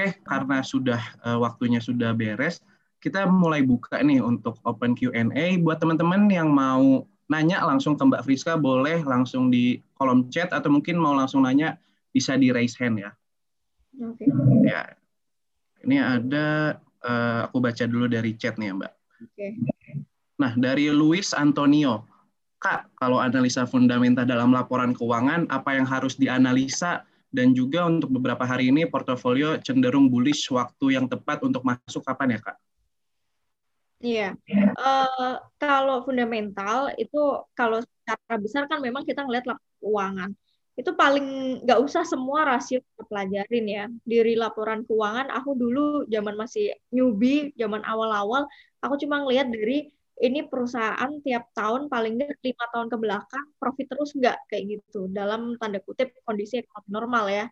[0.00, 2.64] Oke, karena sudah uh, waktunya sudah beres,
[3.04, 8.24] kita mulai buka nih untuk open Q&A buat teman-teman yang mau nanya langsung ke Mbak
[8.24, 11.76] Friska boleh langsung di kolom chat atau mungkin mau langsung nanya
[12.16, 13.12] bisa di raise hand ya.
[14.00, 14.24] Oke.
[14.24, 14.72] Okay.
[14.72, 14.96] Ya.
[15.84, 18.92] Ini ada uh, aku baca dulu dari chat nih ya, Mbak.
[19.20, 19.28] Oke.
[19.36, 19.50] Okay.
[20.40, 22.08] Nah, dari Luis Antonio.
[22.60, 28.42] Kak, kalau analisa fundamental dalam laporan keuangan, apa yang harus dianalisa dan juga untuk beberapa
[28.42, 32.56] hari ini portofolio cenderung bullish waktu yang tepat untuk masuk kapan ya, Kak?
[34.00, 34.28] Iya,
[34.80, 37.20] uh, kalau fundamental itu
[37.52, 40.30] kalau secara besar kan memang kita ngeliat laporan keuangan
[40.80, 43.84] itu paling nggak usah semua rasio kita pelajarin ya.
[44.00, 48.48] Diri laporan keuangan, aku dulu zaman masih newbie, zaman awal-awal,
[48.80, 53.86] aku cuma ngelihat dari ini perusahaan tiap tahun paling nggak lima tahun ke belakang profit
[53.88, 57.46] terus nggak kayak gitu dalam tanda kutip kondisi ekonomi normal ya.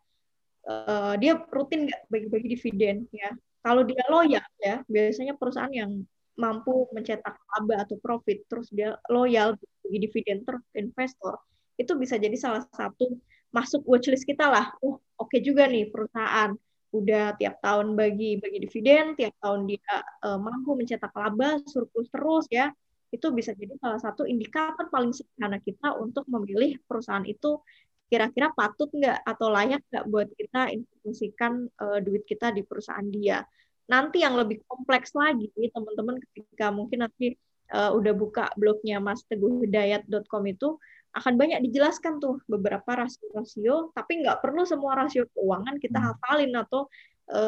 [0.69, 3.33] Uh, dia rutin nggak bagi-bagi dividen ya.
[3.65, 6.05] Kalau dia loyal ya, biasanya perusahaan yang
[6.39, 11.35] mampu mencetak laba atau profit terus dia loyal bagi dividen terus investor
[11.75, 13.17] itu bisa jadi salah satu
[13.51, 14.71] masuk watchlist kita lah.
[14.85, 16.53] Oh, oke okay juga nih perusahaan
[16.89, 19.95] udah tiap tahun bagi bagi dividen, tiap tahun dia
[20.25, 22.73] uh, mampu mencetak laba, surplus terus ya.
[23.09, 27.61] Itu bisa jadi salah satu indikator paling sederhana kita untuk memilih perusahaan itu
[28.09, 33.45] kira-kira patut nggak atau layak nggak buat kita investasikan uh, duit kita di perusahaan dia.
[33.89, 37.37] Nanti yang lebih kompleks lagi, teman-teman ketika mungkin nanti
[37.73, 40.77] uh, udah buka blognya mas teguh hidayat.com itu,
[41.17, 46.07] akan banyak dijelaskan tuh beberapa rasio-rasio, tapi nggak perlu semua rasio keuangan kita hmm.
[46.13, 46.87] hafalin atau
[47.27, 47.41] e,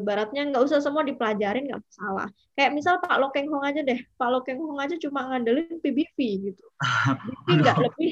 [0.00, 2.28] baratnya nggak usah semua dipelajarin nggak masalah.
[2.54, 6.16] Kayak misal Pak Lokeng Hong aja deh, Pak Lokeng Hong aja cuma ngandelin PBV
[6.50, 6.64] gitu.
[7.46, 8.10] Jadi nggak lebih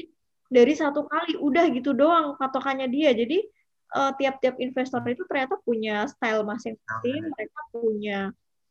[0.49, 3.15] dari satu kali, udah gitu doang patokannya dia.
[3.15, 3.45] Jadi
[3.89, 8.19] tiap tiap-tiap investor itu ternyata punya style masing-masing, mereka punya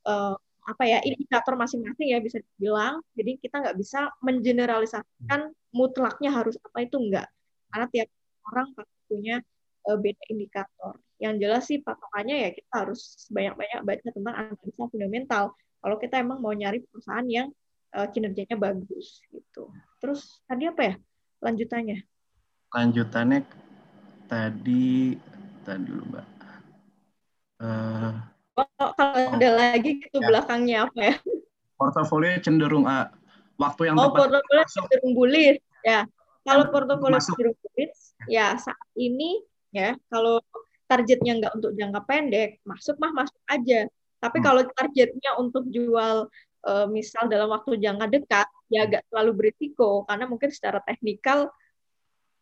[0.06, 3.02] uh, apa ya indikator masing-masing ya bisa dibilang.
[3.18, 7.29] Jadi kita nggak bisa mengeneralisasikan mutlaknya harus apa itu enggak.
[7.68, 8.08] Karena tiap
[8.48, 9.36] orang pasti punya
[9.89, 10.95] uh, beda indikator.
[11.18, 15.45] Yang jelas sih patokannya ya kita harus banyak-banyak baca tentang analisa fundamental.
[15.79, 17.48] Kalau kita emang mau nyari perusahaan yang
[17.95, 19.70] uh, kinerjanya bagus gitu.
[20.02, 20.95] Terus tadi apa ya
[21.42, 21.98] lanjutannya?
[22.74, 23.40] Lanjutannya
[24.29, 25.17] tadi
[25.64, 26.27] tadi dulu mbak.
[27.58, 28.14] Uh,
[28.55, 29.35] kalau, kalau oh.
[29.35, 30.27] ada lagi gitu ya.
[30.30, 31.14] belakangnya apa ya?
[31.79, 33.11] Portofolio cenderung uh,
[33.58, 34.19] waktu yang oh, tepat.
[34.30, 36.01] portofolio cenderung bullish ya.
[36.46, 39.42] Kalau portofolio cenderung bullish ya saat ini
[39.74, 40.41] ya kalau
[40.89, 43.91] targetnya nggak untuk jangka pendek masuk mah masuk aja.
[44.18, 44.47] Tapi hmm.
[44.47, 46.30] kalau targetnya untuk jual
[46.64, 51.52] uh, misal dalam waktu jangka dekat ya agak terlalu berisiko karena mungkin secara teknikal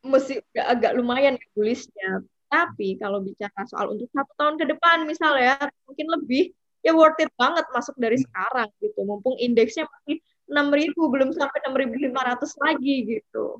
[0.06, 5.59] mesti agak lumayan ya bullishnya tapi kalau bicara soal untuk satu tahun ke depan misalnya
[5.82, 6.55] mungkin lebih
[6.87, 8.25] ya worth it banget masuk dari hmm.
[8.31, 9.00] sekarang gitu.
[9.03, 13.58] Mumpung indeksnya masih 6000 belum sampai 6500 lagi gitu.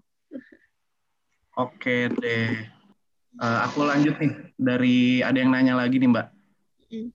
[1.57, 2.53] Oke deh.
[3.37, 6.27] Uh, aku lanjut nih dari ada yang nanya lagi nih Mbak.
[6.89, 7.09] Hmm.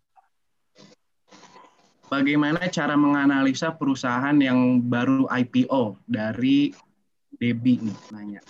[2.11, 6.75] Bagaimana cara menganalisa perusahaan yang baru IPO dari
[7.31, 8.41] Debbie nih nanya.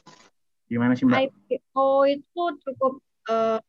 [0.67, 1.19] Gimana sih Mbak?
[1.47, 2.93] IPO itu cukup
[3.29, 3.59] uh,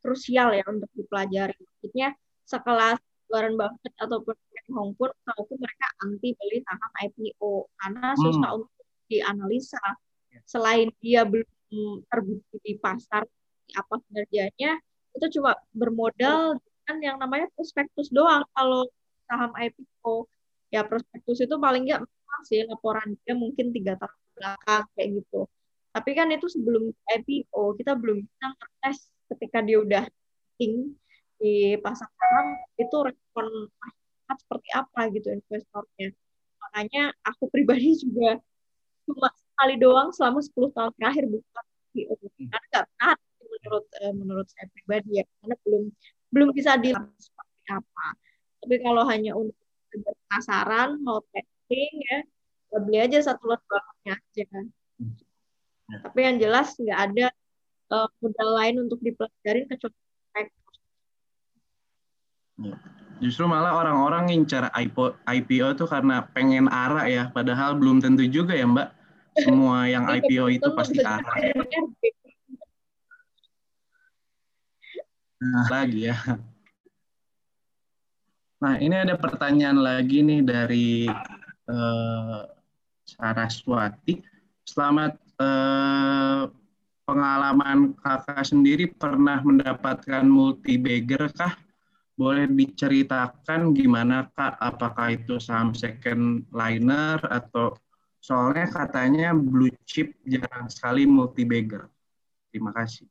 [0.00, 1.56] krusial ya untuk dipelajari.
[1.56, 2.16] Maksudnya
[2.48, 2.98] sekelas
[3.30, 4.34] Warren Buffett ataupun
[4.72, 8.20] Hong Kong tahu mereka anti beli saham IPO karena hmm.
[8.20, 8.58] susah hmm.
[8.62, 9.84] untuk dianalisa.
[10.46, 13.26] Selain dia belum terbukti di pasar
[13.70, 14.78] apa kinerjanya,
[15.14, 18.42] itu cuma bermodal dengan yang namanya prospektus doang.
[18.54, 18.86] Kalau
[19.26, 20.26] saham IPO,
[20.74, 22.02] ya prospektus itu paling nggak
[22.46, 25.40] sih laporan dia mungkin tiga tahun belakang kayak gitu.
[25.90, 28.98] Tapi kan itu sebelum IPO, kita belum bisa ngetes
[29.34, 30.04] ketika dia udah
[30.58, 30.94] ting
[31.40, 33.46] di pasar saham itu respon
[34.30, 36.08] masyarakat seperti apa gitu investornya.
[36.62, 38.38] Makanya aku pribadi juga
[39.08, 41.60] cuma sekali doang selama 10 tahun terakhir buka
[41.90, 42.14] IPO.
[42.38, 43.14] Karena nggak pernah
[43.50, 45.82] menurut eh, menurut saya pribadi ya, karena belum
[46.30, 48.06] belum bisa dilihat seperti apa.
[48.62, 49.58] Tapi kalau hanya untuk
[49.90, 52.18] penasaran mau testing ya,
[52.70, 54.64] ya beli aja satu lot barangnya aja kan.
[55.90, 55.96] Ya.
[56.06, 57.26] Tapi yang jelas nggak ada
[57.90, 59.98] uh, modal lain untuk dipelajarin kecuali
[62.60, 62.99] ya.
[63.20, 68.56] Justru malah orang-orang ngincar IPO, IPO itu karena pengen arah ya, padahal belum tentu juga
[68.56, 68.88] ya Mbak.
[69.44, 71.36] Semua yang iya, IPO itu pasti arah.
[75.40, 76.16] Nah, lagi ya.
[78.60, 81.08] Nah, ini ada pertanyaan lagi nih dari
[81.68, 82.44] uh,
[83.08, 84.20] Saraswati.
[84.68, 86.44] Selamat uh,
[87.08, 91.56] pengalaman kakak sendiri pernah mendapatkan multi bagger kah?
[92.20, 94.60] Boleh diceritakan gimana kak?
[94.60, 97.72] Apakah itu saham second liner atau
[98.20, 101.88] soalnya katanya blue chip jarang sekali multi bagger.
[102.52, 103.08] Terima kasih.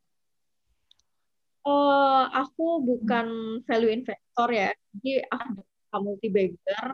[1.65, 5.65] Uh, aku bukan value investor ya, jadi aku
[6.05, 6.93] multi bagger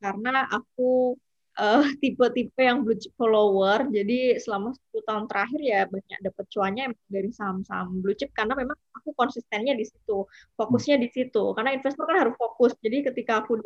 [0.00, 1.20] karena aku
[1.56, 3.88] uh, tipe-tipe yang blue chip follower.
[3.88, 8.76] Jadi selama 10 tahun terakhir ya banyak dapat cuannya dari saham-saham blue chip karena memang
[8.96, 10.24] aku konsistennya di situ,
[10.56, 11.42] fokusnya di situ.
[11.56, 12.72] Karena investor kan harus fokus.
[12.80, 13.60] Jadi ketika aku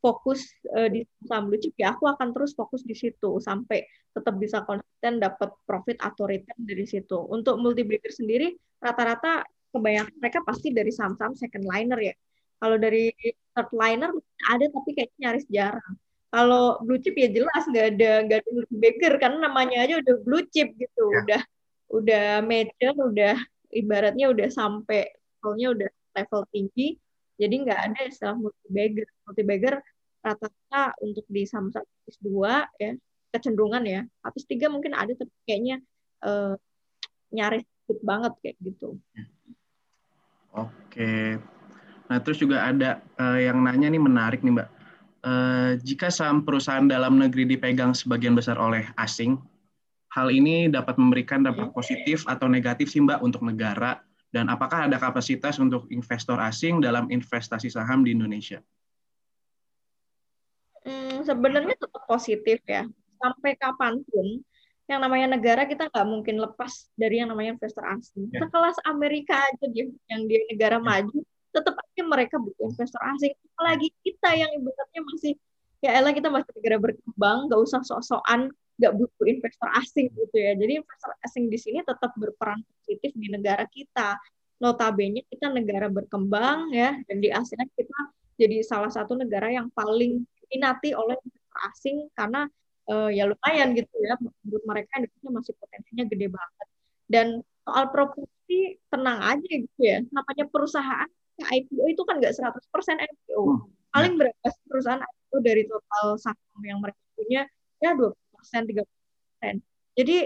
[0.00, 3.84] fokus uh, di saham blue chip ya aku akan terus fokus di situ sampai
[4.16, 7.16] tetap bisa konsisten dapat profit atau return dari situ.
[7.28, 12.14] Untuk multi sendiri rata-rata kebanyakan mereka pasti dari saham-saham second liner ya.
[12.60, 13.08] Kalau dari
[13.56, 14.12] third liner
[14.52, 15.94] ada tapi kayaknya nyaris jarang
[16.30, 20.46] kalau blue chip ya jelas nggak ada nggak ada bagger karena namanya aja udah blue
[20.50, 21.04] chip gitu.
[21.10, 21.18] Ya.
[21.26, 21.42] udah
[21.90, 23.36] udah mature udah
[23.74, 26.98] ibaratnya udah sampai levelnya udah level tinggi
[27.40, 29.08] jadi nggak ada istilah multi bagger.
[29.24, 29.74] Multi bagger
[30.20, 32.92] rata-rata untuk di Samsung lapis dua ya
[33.32, 34.00] kecenderungan ya.
[34.20, 35.80] Lapis tiga mungkin ada tapi kayaknya
[36.20, 36.52] uh,
[37.32, 37.64] nyaris
[38.04, 39.00] banget kayak gitu.
[40.52, 41.40] Oke.
[42.12, 44.68] Nah terus juga ada uh, yang nanya nih menarik nih mbak
[45.20, 49.36] Uh, jika saham perusahaan dalam negeri dipegang sebagian besar oleh asing,
[50.16, 54.00] hal ini dapat memberikan dampak positif atau negatif sih Mbak untuk negara
[54.30, 58.62] dan apakah ada kapasitas untuk investor asing dalam investasi saham di Indonesia?
[60.86, 62.86] Hmm, sebenarnya tetap positif ya.
[63.20, 64.40] Sampai kapan pun
[64.90, 68.30] yang namanya negara kita nggak mungkin lepas dari yang namanya investor asing.
[68.30, 68.46] Ya.
[68.46, 70.82] Sekelas Amerika aja dia yang dia negara ya.
[70.82, 71.18] maju,
[71.50, 73.34] tetap aja mereka butuh investor asing.
[73.54, 75.32] Apalagi kita yang ibaratnya masih
[75.80, 80.56] ya elah kita masih negara berkembang nggak usah sok-sokan nggak butuh investor asing gitu ya.
[80.56, 84.16] Jadi investor asing di sini tetap berperan positif di negara kita.
[84.60, 87.98] Notabene kita negara berkembang ya dan di ASEAN kita
[88.36, 92.44] jadi salah satu negara yang paling diminati oleh investor asing karena
[92.88, 96.66] uh, ya lumayan gitu ya menurut mereka Indonesia masih potensinya gede banget.
[97.10, 97.26] Dan
[97.64, 100.00] soal properti tenang aja gitu ya.
[100.08, 101.10] Namanya perusahaan
[101.44, 103.40] IPO itu kan nggak 100% IPO.
[103.40, 103.58] Hmm.
[103.90, 107.42] Paling berapa sih perusahaan IPO dari total saham yang mereka punya?
[107.80, 108.14] Ya 20%,
[108.68, 109.60] 30%.
[109.96, 110.16] Jadi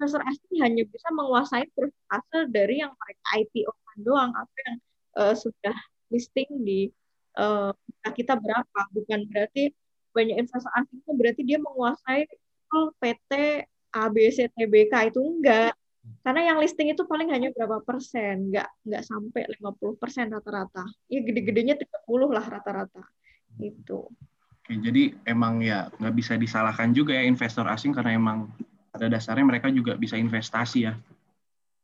[0.00, 4.76] investor asing hanya bisa menguasai persentase dari yang mereka IPO kan doang apa yang
[5.20, 5.76] uh, sudah
[6.08, 6.88] listing di
[7.36, 7.74] uh,
[8.16, 9.76] kita berapa bukan berarti
[10.16, 12.26] banyak investor asing itu berarti dia menguasai
[13.02, 13.32] PT
[13.90, 15.74] ABCTBK itu enggak
[16.20, 20.84] karena yang listing itu paling hanya berapa persen, nggak nggak sampai 50 persen rata-rata.
[21.08, 23.04] Ya gede-gedenya 30 lah rata-rata.
[23.60, 24.08] Itu.
[24.60, 28.48] Oke, jadi emang ya nggak bisa disalahkan juga ya investor asing karena emang
[28.92, 30.94] pada dasarnya mereka juga bisa investasi ya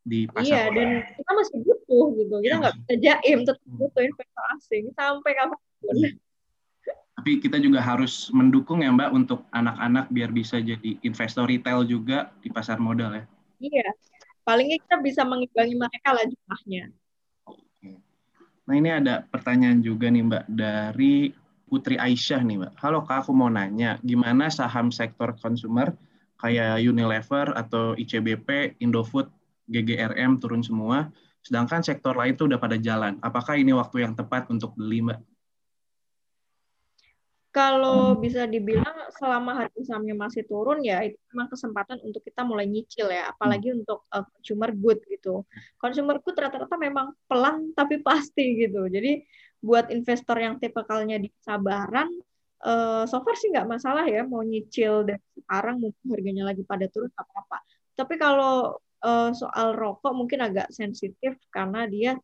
[0.07, 0.45] di pasar.
[0.45, 2.35] Iya, dan kita masih butuh gitu.
[2.41, 5.95] Kita iya, nggak bisa jaim, tetap butuh investor asing sampai kapan pun.
[5.97, 6.11] Iya.
[7.17, 12.31] Tapi kita juga harus mendukung ya Mbak untuk anak-anak biar bisa jadi investor retail juga
[12.39, 13.25] di pasar modal ya.
[13.57, 13.89] Iya,
[14.45, 16.85] palingnya kita bisa mengimbangi mereka lah jumlahnya.
[18.67, 21.31] Nah ini ada pertanyaan juga nih Mbak dari
[21.67, 22.73] Putri Aisyah nih Mbak.
[22.83, 25.95] Halo Kak, aku mau nanya gimana saham sektor konsumer
[26.37, 29.31] kayak Unilever atau ICBP, Indofood,
[29.71, 31.09] GGRM turun semua,
[31.41, 33.17] sedangkan sektor lain itu udah pada jalan.
[33.23, 35.36] Apakah ini waktu yang tepat untuk beli Mbak?
[37.57, 42.69] Kalau bisa dibilang selama harga sahamnya masih turun ya itu memang kesempatan untuk kita mulai
[42.69, 43.33] nyicil ya.
[43.33, 43.81] Apalagi hmm.
[43.81, 45.41] untuk uh, consumer good gitu.
[45.81, 48.85] Consumer good rata-rata memang pelan tapi pasti gitu.
[48.93, 49.25] Jadi
[49.65, 52.13] buat investor yang tipikalnya di sabaran
[52.61, 56.93] uh, so far sih nggak masalah ya mau nyicil dan sekarang mungkin harganya lagi pada
[56.93, 57.65] turun apa-apa.
[57.97, 62.21] Tapi kalau uh, soal rokok mungkin agak sensitif karena dia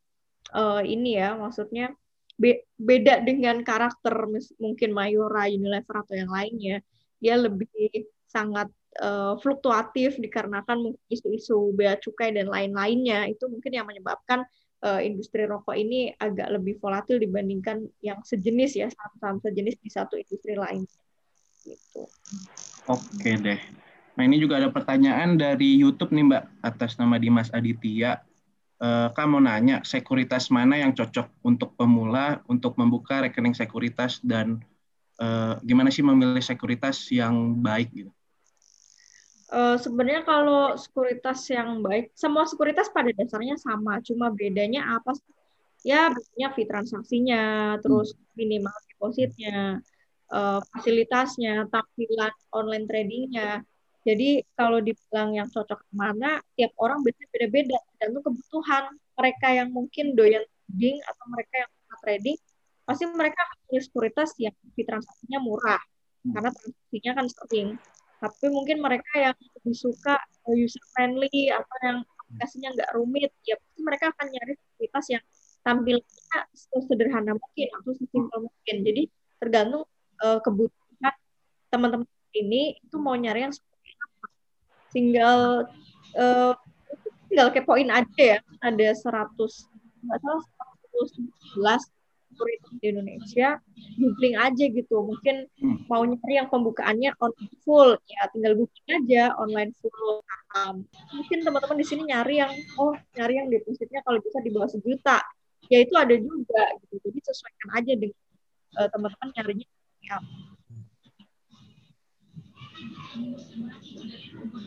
[0.52, 1.96] uh, ini ya maksudnya
[2.42, 4.26] be beda dengan karakter
[4.58, 6.82] mungkin Mayora, Unilever atau yang lainnya.
[7.22, 8.66] Dia lebih sangat
[8.99, 13.30] uh, fluktuatif dikarenakan isu-isu bea cukai dan lain-lainnya.
[13.30, 14.42] Itu mungkin yang menyebabkan
[14.82, 20.18] uh, industri rokok ini agak lebih volatil dibandingkan yang sejenis ya, saham-saham sejenis di satu
[20.18, 20.82] industri lain.
[21.62, 22.02] Gitu.
[22.90, 23.62] Oke deh.
[24.18, 28.18] Nah ini juga ada pertanyaan dari YouTube nih Mbak atas nama Dimas Aditya
[28.82, 34.58] Kak mau nanya, sekuritas mana yang cocok untuk pemula untuk membuka rekening sekuritas dan
[35.22, 38.10] uh, gimana sih memilih sekuritas yang baik gitu?
[39.52, 45.12] Uh, sebenarnya kalau sekuritas yang baik, semua sekuritas pada dasarnya sama, cuma bedanya apa?
[45.84, 48.22] Ya, bedanya fee transaksinya, terus hmm.
[48.34, 49.84] minimal depositnya,
[50.32, 53.60] uh, fasilitasnya, tampilan online tradingnya,
[54.02, 57.78] Jadi kalau dibilang yang cocok ke mana, tiap orang biasanya beda-beda.
[58.02, 62.37] Dan itu kebutuhan mereka yang mungkin doyan trading atau mereka yang suka trading,
[62.82, 65.78] pasti mereka punya sekuritas yang di transaksinya murah
[66.26, 66.35] hmm.
[66.35, 67.68] karena transaksinya kan sering.
[68.23, 70.18] Tapi mungkin mereka yang lebih suka
[70.50, 75.25] user friendly atau yang aplikasinya nggak rumit, ya pasti mereka akan nyari sekuritas yang
[75.62, 76.38] tampilnya
[76.90, 78.76] sederhana mungkin atau sesimpel mungkin.
[78.82, 79.02] Jadi
[79.38, 79.87] tergantung
[80.23, 81.14] uh, kebutuhan
[81.71, 83.54] teman-teman ini itu mau nyari yang.
[84.92, 85.66] Tinggal
[86.16, 86.52] uh,
[87.26, 88.38] tinggal kepoin aja ya.
[88.62, 89.34] Ada 100
[90.02, 90.44] nggak salah
[91.58, 91.92] 111
[92.32, 93.49] kurikulum di Indonesia,
[94.00, 95.04] googling aja gitu.
[95.04, 95.84] Mungkin hmm.
[95.88, 100.84] mau nyari yang pembukaannya on full, ya tinggal googling aja online full Um,
[101.16, 105.25] mungkin teman-teman di sini nyari yang oh nyari yang depositnya kalau bisa di bawah sejuta,
[105.72, 107.08] ya itu ada juga gitu.
[107.08, 108.20] Jadi sesuaikan aja dengan
[108.76, 109.68] uh, teman-teman nyarinya
[110.04, 110.20] ya.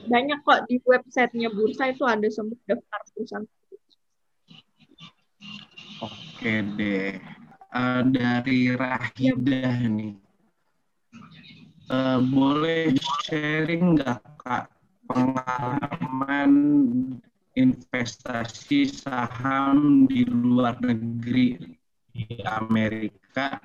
[0.06, 3.46] Banyak kok di websitenya bursa itu ada semua daftar perusahaan.
[6.04, 7.18] Oke deh
[7.74, 10.16] uh, dari Rahidah nih.
[11.86, 14.74] Uh, boleh sharing nggak kak
[15.06, 16.52] pengalaman
[17.54, 21.62] investasi saham di luar negeri
[22.10, 23.62] di Amerika?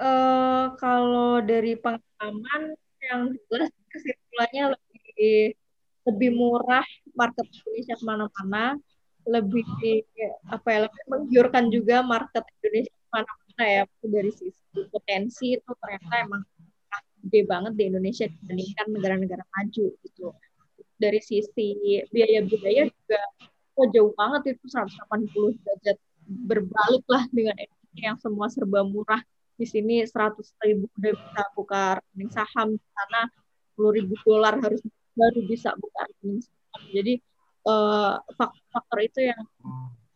[0.00, 2.72] Uh, kalau dari pengalaman
[3.04, 5.52] yang jelas kesimpulannya lebih
[6.08, 8.80] lebih murah market Indonesia ke mana-mana
[9.28, 9.60] lebih
[10.48, 16.42] apa ya lebih menggiurkan juga market Indonesia mana-mana ya dari sisi potensi itu ternyata emang
[17.20, 20.26] gede banget di Indonesia dibandingkan negara-negara maju gitu.
[20.96, 21.76] Dari sisi
[22.08, 23.20] biaya-biaya juga
[23.76, 25.96] oh, jauh banget itu 180 derajat
[26.48, 29.20] berbalik lah dengan Indonesia yang semua serba murah
[29.60, 33.28] di sini 100 ribu udah bisa buka rekening saham di sana
[33.76, 34.80] 10 ribu dolar harus
[35.12, 37.14] baru bisa buka rekening saham jadi
[37.68, 39.42] uh, faktor-faktor itu yang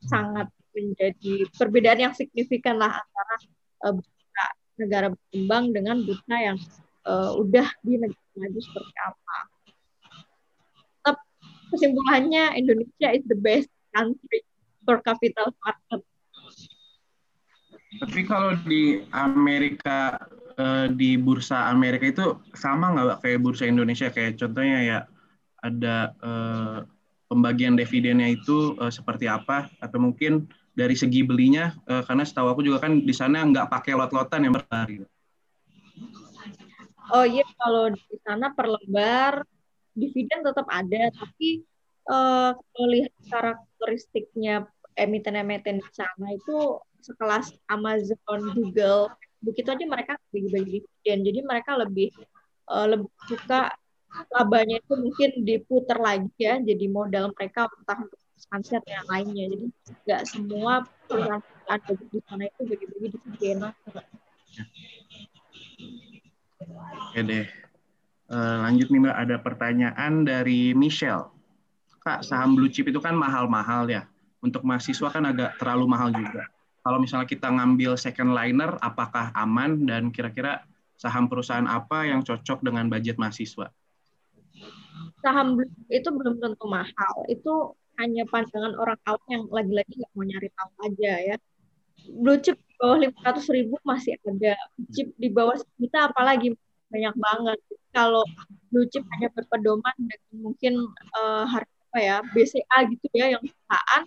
[0.09, 3.35] sangat menjadi perbedaan yang signifikan lah antara
[3.85, 3.95] uh,
[4.75, 6.59] negara berkembang dengan bursa yang
[7.07, 9.37] uh, udah di negara maju seperti apa.
[11.75, 14.47] Kesimpulannya Indonesia is the best country
[14.87, 16.07] for capital market.
[18.01, 20.19] Tapi kalau di Amerika
[20.95, 24.99] di bursa Amerika itu sama nggak kayak bursa Indonesia kayak contohnya ya
[25.65, 26.15] ada
[27.27, 29.67] pembagian dividennya itu uh, seperti apa?
[29.83, 34.47] Atau mungkin dari segi belinya karena setahu aku juga kan di sana nggak pakai lot-lotan
[34.47, 35.03] yang berlari.
[37.13, 39.45] Oh iya kalau di sana per lembar
[39.95, 41.63] dividen tetap ada tapi
[42.11, 44.67] uh, kalau lihat karakteristiknya
[44.99, 49.13] emiten-emiten di sana itu sekelas Amazon, Google,
[49.45, 51.19] begitu aja mereka bagi-bagi dividen.
[51.21, 52.09] Jadi mereka lebih
[52.73, 53.77] uh, lebih suka
[54.31, 59.67] labanya itu mungkin diputar lagi ya jadi modal mereka untuk expansion yang lainnya jadi
[60.07, 61.43] nggak semua perusahaan
[61.99, 63.75] di sana itu bagi-bagi di Siena
[67.15, 67.47] Oke deh.
[68.27, 71.31] Uh, lanjut nih Mbak, ada pertanyaan dari Michelle.
[72.03, 74.11] Kak, saham blue chip itu kan mahal-mahal ya.
[74.43, 76.51] Untuk mahasiswa kan agak terlalu mahal juga.
[76.85, 80.61] Kalau misalnya kita ngambil second liner, apakah aman dan kira-kira
[81.01, 83.73] saham perusahaan apa yang cocok dengan budget mahasiswa?
[85.25, 85.57] saham
[85.89, 87.15] itu belum tentu mahal.
[87.33, 91.37] Itu hanya pandangan orang awam yang lagi-lagi nggak mau nyari tahu aja ya.
[92.05, 94.55] Blue chip di bawah 500 ribu masih ada.
[94.93, 96.53] Chip di bawah sejuta apalagi
[96.93, 97.59] banyak banget.
[97.97, 98.27] Kalau
[98.69, 100.75] blue chip hanya berpedoman dengan mungkin
[101.17, 104.03] uh, harga apa ya BCA gitu ya yang perusahaan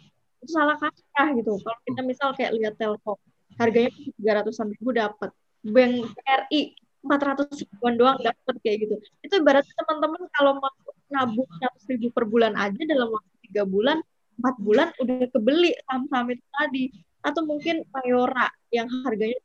[0.48, 1.60] salah kaprah gitu.
[1.62, 3.20] Kalau kita misal kayak lihat Telkom
[3.58, 5.30] harganya tiga ratusan ribu dapat.
[5.66, 8.96] Bank RI 400 ribuan doang dapat kayak gitu.
[9.24, 10.72] Itu ibaratnya teman-teman kalau mau
[11.08, 13.98] nabung 100 ribu per bulan aja dalam waktu tiga bulan,
[14.38, 16.86] empat bulan udah kebeli saham-saham itu tadi.
[17.26, 19.36] Atau mungkin Mayora yang harganya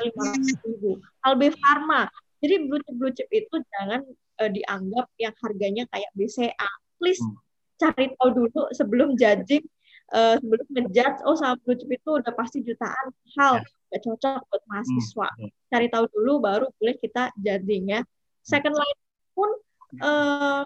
[0.00, 0.90] lima ratus ribu.
[1.26, 2.08] Albe Pharma.
[2.38, 4.06] Jadi blue chip blue chip itu jangan
[4.38, 6.70] uh, dianggap yang harganya kayak BCA.
[7.02, 7.34] Please hmm.
[7.82, 9.66] cari tahu dulu sebelum judging,
[10.14, 13.60] uh, sebelum ngejudge, oh saham blue chip itu udah pasti jutaan hal.
[13.60, 15.28] Yeah gak cocok buat mahasiswa.
[15.32, 15.50] Hmm.
[15.72, 18.00] Cari tahu dulu baru boleh kita judging ya.
[18.44, 18.98] Second line
[19.32, 19.50] pun
[20.04, 20.62] uh,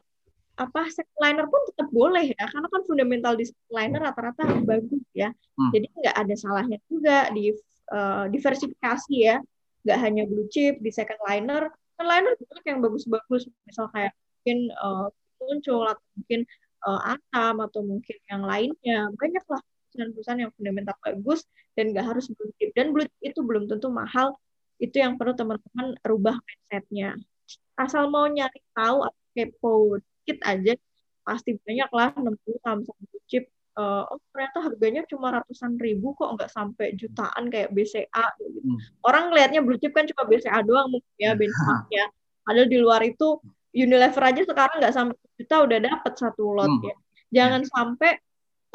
[0.53, 5.03] apa second liner pun tetap boleh ya karena kan fundamental di second liner rata-rata bagus
[5.15, 5.31] ya.
[5.59, 5.71] Hmm.
[5.71, 7.55] Jadi nggak ada salahnya juga di
[7.95, 9.39] uh, diversifikasi ya.
[9.83, 11.71] Nggak hanya blue chip di second liner.
[11.95, 15.07] Second liner banyak yang bagus-bagus misal kayak mungkin uh,
[15.43, 16.47] muncul atau mungkin
[16.87, 19.11] uh, Atam atau mungkin yang lainnya.
[19.15, 19.61] Banyak lah
[19.93, 21.45] perusahaan-perusahaan yang fundamental bagus
[21.77, 22.71] dan nggak harus blue chip.
[22.73, 24.37] Dan blue chip itu belum tentu mahal.
[24.83, 27.21] Itu yang perlu teman-teman rubah mindsetnya.
[27.79, 30.73] Asal mau nyari tahu atau kepo dikit aja
[31.23, 33.47] pasti banyak lah nemu saham-saham blue chip.
[33.73, 38.61] Uh, oh ternyata harganya cuma ratusan ribu kok nggak sampai jutaan kayak BCA gitu.
[38.61, 38.79] Hmm.
[39.01, 42.05] Orang ngelihatnya blue chip kan cuma BCA doang mungkin ya benchmarknya.
[42.45, 43.41] Padahal di luar itu
[43.73, 46.85] Unilever aja sekarang nggak sampai juta udah dapat satu lot hmm.
[46.85, 46.97] ya.
[47.33, 47.73] Jangan yeah.
[47.73, 48.13] sampai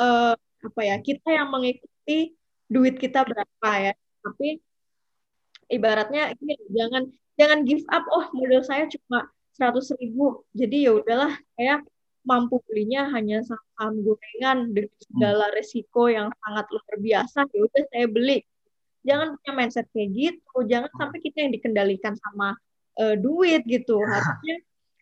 [0.01, 2.34] uh, apa ya kita yang mengikuti
[2.66, 3.94] duit kita berapa ya.
[4.25, 4.58] Tapi
[5.70, 7.04] ibaratnya ini jangan
[7.38, 8.04] jangan give up.
[8.10, 10.42] Oh modal saya cuma seratus ribu.
[10.58, 11.86] Jadi ya udahlah kayak
[12.27, 15.04] mampu belinya hanya saham gorengan dengan hmm.
[15.08, 18.38] segala resiko yang sangat luar biasa ya udah saya beli
[19.08, 21.00] jangan punya mindset kayak gitu jangan hmm.
[21.00, 22.60] sampai kita yang dikendalikan sama
[23.00, 24.60] uh, duit gitu harusnya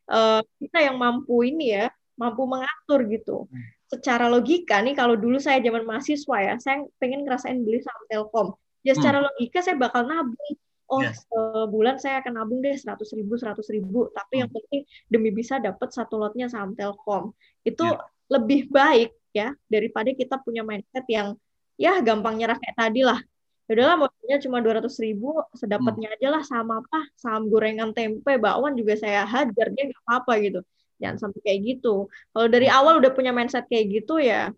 [0.10, 3.92] uh, kita yang mampu ini ya mampu mengatur gitu hmm.
[3.92, 8.48] secara logika nih kalau dulu saya zaman mahasiswa ya saya pengen ngerasain beli saham Telkom
[8.86, 11.26] ya secara logika saya bakal nabung oh yes.
[11.28, 14.42] sebulan saya akan nabung deh seratus ribu seratus ribu tapi hmm.
[14.46, 17.36] yang penting demi bisa dapat satu lotnya saham Telkom
[17.68, 18.00] itu yeah.
[18.32, 21.36] lebih baik ya daripada kita punya mindset yang
[21.76, 23.20] ya gampang nyerah kayak tadi lah
[23.66, 26.16] ya udahlah modalnya cuma dua ratus ribu sedapatnya hmm.
[26.22, 30.60] aja lah sama apa saham gorengan tempe bakwan juga saya hajar dia nggak apa-apa gitu
[31.02, 32.78] jangan sampai kayak gitu kalau dari hmm.
[32.78, 34.54] awal udah punya mindset kayak gitu ya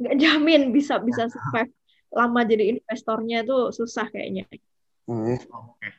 [0.00, 1.72] nggak um, jamin bisa bisa survive
[2.14, 4.46] lama jadi investornya itu susah kayaknya.
[5.10, 5.34] Hmm.
[5.34, 5.90] Oke.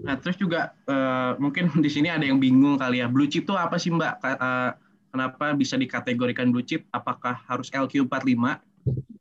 [0.00, 3.54] Nah terus juga uh, mungkin di sini ada yang bingung kali ya blue chip itu
[3.58, 4.22] apa sih mbak?
[4.22, 4.70] Uh,
[5.10, 6.86] kenapa bisa dikategorikan blue chip?
[6.94, 8.38] Apakah harus LQ45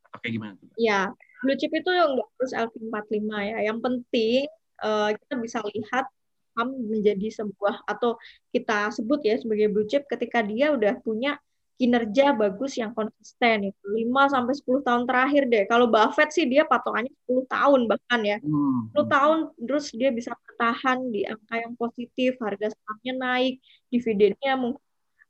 [0.05, 0.55] atau kayak gimana?
[0.77, 1.09] Ya
[1.43, 3.57] blue chip itu nggak harus LQ45 ya.
[3.67, 4.39] Yang penting
[4.79, 6.07] uh, kita bisa lihat
[6.53, 8.15] menjadi sebuah atau
[8.53, 11.41] kita sebut ya sebagai blue chip ketika dia udah punya
[11.73, 15.63] kinerja bagus yang konsisten itu 5 sampai 10 tahun terakhir deh.
[15.65, 18.38] Kalau Buffett sih dia patokannya 10 tahun bahkan ya.
[18.39, 18.93] Hmm.
[18.93, 23.53] 10 tahun terus dia bisa bertahan di angka yang positif, harga sahamnya naik,
[23.89, 24.82] dividennya mungkin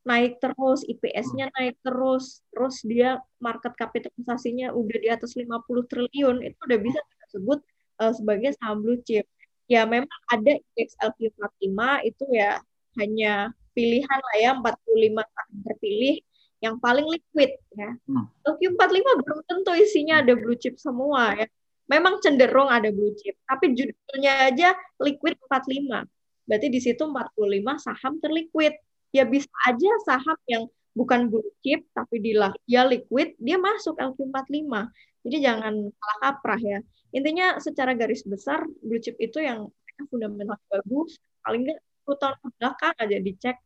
[0.04, 1.54] naik terus, IPS-nya hmm.
[1.56, 5.48] naik terus, terus dia market kapitalisasinya udah di atas 50
[5.90, 7.58] triliun, itu udah bisa kita sebut
[8.04, 9.24] uh, sebagai saham blue chip.
[9.64, 12.60] Ya memang ada indeks LQ45 itu ya
[13.00, 16.16] hanya pilihan lah ya 45 saham terpilih
[16.60, 17.90] yang paling liquid ya.
[18.04, 18.28] Hmm.
[18.44, 21.48] Tokyo 45 belum tentu isinya ada blue chip semua ya.
[21.84, 26.08] Memang cenderung ada blue chip, tapi judulnya aja liquid 45.
[26.48, 27.36] Berarti di situ 45
[27.76, 28.72] saham terliquid.
[29.14, 30.66] Ya bisa aja saham yang
[30.98, 34.90] bukan blue chip tapi dia liquid, dia masuk LQ45.
[35.24, 36.78] Jadi jangan salah kaprah ya.
[37.14, 39.70] Intinya secara garis besar blue chip itu yang
[40.10, 43.56] fundamental bagus, paling nggak 10 tahun belakang aja dicek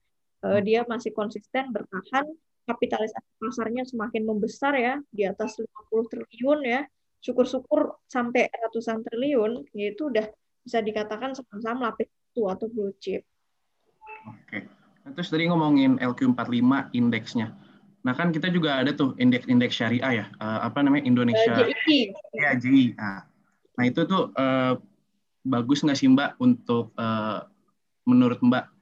[0.47, 2.27] uh, dia masih konsisten bertahan
[2.69, 6.81] kapitalisasi pasarnya semakin membesar ya di atas 50 triliun ya
[7.19, 10.29] syukur-syukur sampai ratusan triliun yaitu udah
[10.63, 13.25] bisa dikatakan saham-saham lapis itu atau blue chip.
[14.29, 14.69] Oke.
[14.69, 14.78] Nah,
[15.14, 17.55] terus tadi ngomongin LQ45 indeksnya.
[18.03, 21.64] Nah kan kita juga ada tuh indeks-indeks syariah ya, uh, apa namanya Indonesia.
[21.64, 22.01] Uh, JI.
[22.37, 22.97] Ya JI.
[22.97, 23.21] Nah,
[23.77, 24.79] nah itu tuh uh,
[25.44, 27.44] bagus nggak sih Mbak untuk uh,
[28.09, 28.79] menurut Mbak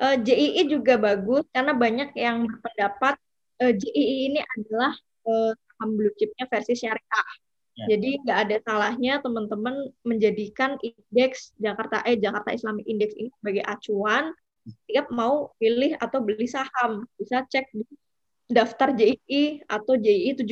[0.00, 3.14] uh, eh, JII juga bagus karena banyak yang berpendapat
[3.60, 4.92] uh, eh, JII ini adalah
[5.26, 7.28] uh, saham blue chipnya versi syariah.
[7.76, 7.96] Ya.
[7.96, 14.32] Jadi nggak ada salahnya teman-teman menjadikan indeks Jakarta eh Jakarta Islamic Index ini sebagai acuan
[14.66, 17.06] setiap mau pilih atau beli saham.
[17.14, 17.86] Bisa cek di
[18.50, 20.50] daftar JII atau JII 70.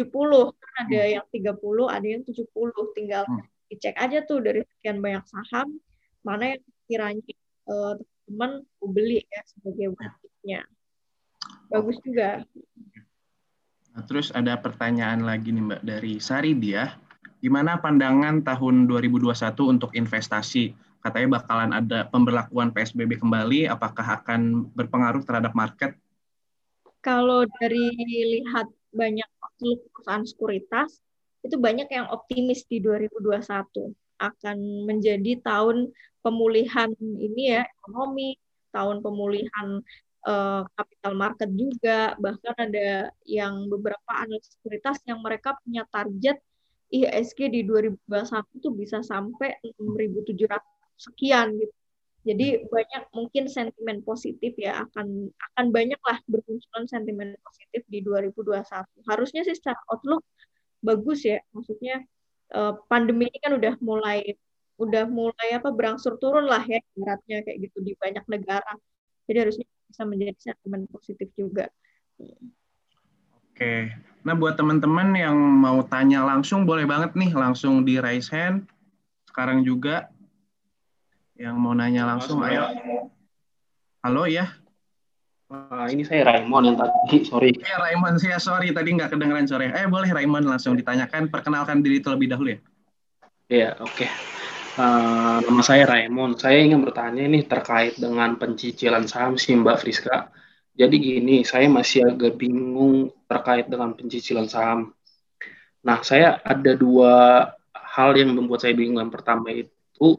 [0.55, 1.12] Kan ada hmm.
[1.18, 2.96] yang 30, ada yang 70.
[2.96, 3.42] Tinggal hmm.
[3.70, 5.79] dicek aja tuh dari sekian banyak saham
[6.24, 7.35] mana yang kiranya
[7.68, 10.61] uh, teman beli ya sebagai wajibnya.
[11.68, 12.40] Bagus juga.
[13.94, 16.96] Nah, terus ada pertanyaan lagi nih Mbak dari Sari dia.
[17.44, 19.37] Gimana pandangan tahun 2021
[19.77, 20.72] untuk investasi?
[21.04, 25.92] Katanya bakalan ada pemberlakuan PSBB kembali, apakah akan berpengaruh terhadap market?
[27.04, 27.92] Kalau dari
[28.40, 29.28] lihat banyak
[29.92, 30.96] perusahaan sekuritas,
[31.44, 34.56] itu banyak yang optimis di 2021 akan
[34.88, 35.92] menjadi tahun
[36.24, 38.40] pemulihan ini ya ekonomi,
[38.72, 39.84] tahun pemulihan
[40.24, 46.40] uh, capital market juga, bahkan ada yang beberapa analis sekuritas yang mereka punya target
[46.88, 51.74] IHSG di 2021 itu bisa sampai 6.700 sekian gitu.
[52.24, 58.64] Jadi banyak mungkin sentimen positif ya akan akan banyak lah bermunculan sentimen positif di 2021.
[59.04, 60.24] Harusnya sih secara outlook
[60.80, 62.00] bagus ya, maksudnya
[62.54, 64.37] Eh, pandemi ini kan udah mulai
[64.78, 68.74] udah mulai apa berangsur turun lah ya beratnya kayak gitu di banyak negara.
[69.26, 71.66] Jadi harusnya bisa menjadi sentimen positif juga.
[73.50, 73.90] Oke.
[74.22, 78.70] Nah, buat teman-teman yang mau tanya langsung boleh banget nih langsung di raise hand
[79.26, 80.13] sekarang juga.
[81.34, 82.70] Yang mau nanya langsung, ayo.
[84.06, 84.54] Halo ya.
[85.50, 87.50] Uh, ini saya Raymond yang tadi, sorry.
[87.58, 89.74] Ya Raymond, saya sorry tadi nggak kedengeran sore.
[89.74, 92.60] Eh boleh Raymond langsung ditanyakan, perkenalkan diri terlebih dahulu ya.
[93.50, 93.92] Iya, oke.
[93.92, 94.10] Okay.
[94.78, 96.38] Uh, nama saya Raymond.
[96.38, 100.30] Saya ingin bertanya ini terkait dengan pencicilan saham sih Mbak Friska.
[100.74, 104.94] Jadi gini, saya masih agak bingung terkait dengan pencicilan saham.
[105.82, 108.98] Nah, saya ada dua hal yang membuat saya bingung.
[108.98, 110.18] Yang pertama itu,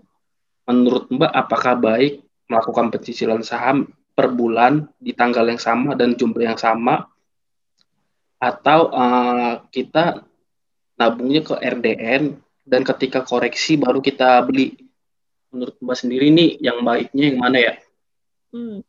[0.65, 6.45] menurut Mbak, apakah baik melakukan pencicilan saham per bulan di tanggal yang sama dan jumlah
[6.45, 7.05] yang sama,
[8.39, 10.23] atau uh, kita
[10.95, 14.75] nabungnya ke RDN dan ketika koreksi baru kita beli.
[15.53, 17.73] Menurut Mbak sendiri nih yang baiknya yang mana ya?
[18.51, 18.83] Hmm.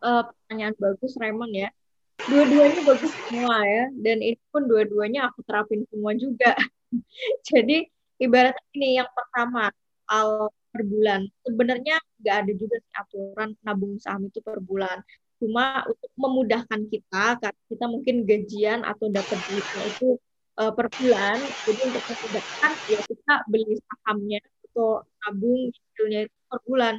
[0.00, 1.68] Uh, pertanyaan bagus Raymond ya.
[2.16, 6.52] Dua-duanya bagus semua ya dan ini pun dua-duanya aku terapin semua juga.
[7.48, 7.88] Jadi
[8.20, 9.72] ibarat ini yang pertama
[10.08, 11.24] al per bulan.
[11.40, 15.00] Sebenarnya nggak ada juga sih aturan nabung saham itu per bulan.
[15.40, 20.20] Cuma untuk memudahkan kita, karena kita mungkin gajian atau dapat duitnya itu
[20.60, 21.48] uh, per bulan.
[21.64, 26.94] Jadi untuk memudahkan ya kita beli sahamnya atau tabung hasilnya itu per bulan.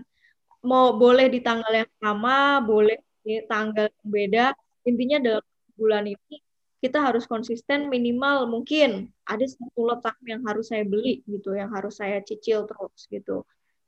[0.66, 4.46] Mau boleh di tanggal yang sama, boleh di tanggal yang beda.
[4.90, 5.46] Intinya dalam
[5.78, 6.42] bulan ini
[6.78, 11.98] kita harus konsisten minimal mungkin ada satu lot yang harus saya beli gitu, yang harus
[11.98, 13.42] saya cicil terus gitu.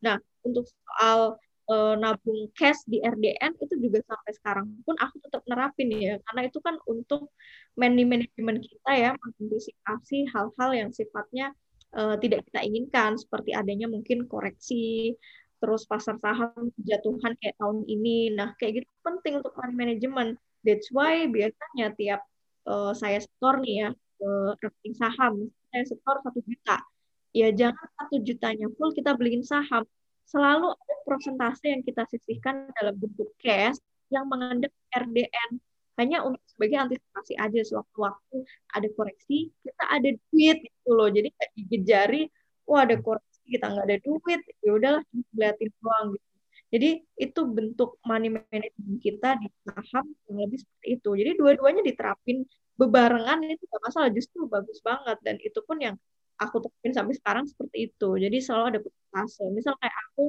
[0.06, 1.36] Nah, untuk soal
[1.70, 6.18] uh, nabung cash di RDN itu juga sampai sekarang pun aku tetap nerapin ya.
[6.28, 7.32] Karena itu kan untuk
[7.78, 11.54] manajemen kita ya mengantisipasi hal-hal yang sifatnya
[11.94, 13.16] uh, tidak kita inginkan.
[13.16, 15.14] Seperti adanya mungkin koreksi
[15.60, 18.34] terus pasar saham jatuhan kayak tahun ini.
[18.34, 20.40] Nah kayak gitu penting untuk money management.
[20.66, 22.22] That's why biasanya tiap
[22.68, 25.34] uh, saya store nih ya ke rekening saham.
[25.70, 26.82] Saya store satu juta.
[27.30, 29.86] Ya jangan satu jutanya full kita beliin saham.
[30.26, 33.78] Selalu ada persentase yang kita sisihkan dalam bentuk cash
[34.10, 35.62] yang mengandung RDN
[36.02, 38.42] hanya untuk sebagai antisipasi aja sewaktu-waktu
[38.74, 41.06] ada koreksi kita ada duit gitu loh.
[41.14, 42.22] Jadi kayak gigit jari
[42.66, 44.42] wah ada koreksi kita nggak ada duit.
[44.66, 45.04] Ya udahlah
[45.38, 46.28] liatin doang gitu.
[46.74, 51.10] Jadi itu bentuk money management kita di saham yang lebih seperti itu.
[51.14, 52.42] Jadi dua-duanya diterapin
[52.74, 54.10] bebarengan itu gak masalah.
[54.14, 55.18] Justru bagus banget.
[55.26, 55.98] Dan itu pun yang
[56.40, 58.10] aku terapin sampai sekarang seperti itu.
[58.16, 59.46] Jadi selalu ada persentase.
[59.52, 60.24] Misal kayak aku,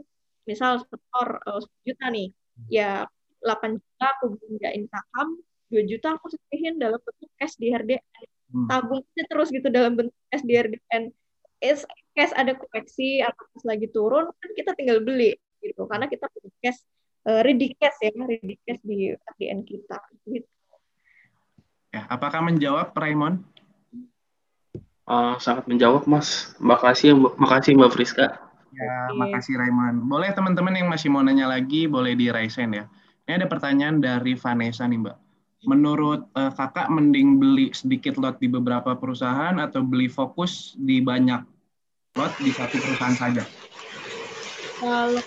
[0.44, 2.28] misal setor uh, 10 juta nih,
[2.66, 3.06] ya
[3.46, 5.28] 8 juta aku belanjain saham,
[5.70, 8.02] 2 juta aku sisihin dalam bentuk cash di RDN.
[8.50, 8.66] Hmm.
[8.66, 11.14] Tabung aja terus gitu dalam bentuk cash di RDN.
[11.62, 11.86] Is
[12.18, 15.86] cash ada koreksi atau pas lagi turun, kan kita tinggal beli gitu.
[15.86, 16.80] Karena kita punya cash,
[17.30, 19.98] uh, ready cash ya, ready cash di RDN kita.
[20.26, 20.48] Gitu.
[21.90, 23.42] Ya, apakah menjawab Raymond?
[25.08, 26.54] Uh, sangat menjawab, Mas.
[26.60, 28.26] Makasih, makasih Mbak Friska.
[28.70, 30.06] Ya, makasih Raymond.
[30.06, 32.86] Boleh teman-teman yang masih mau nanya lagi, boleh di raise ya.
[33.26, 35.16] Ini ada pertanyaan dari Vanessa nih, Mbak.
[35.68, 41.42] Menurut uh, kakak, mending beli sedikit lot di beberapa perusahaan atau beli fokus di banyak
[42.16, 43.44] lot di satu perusahaan saja?
[44.80, 45.20] Kalau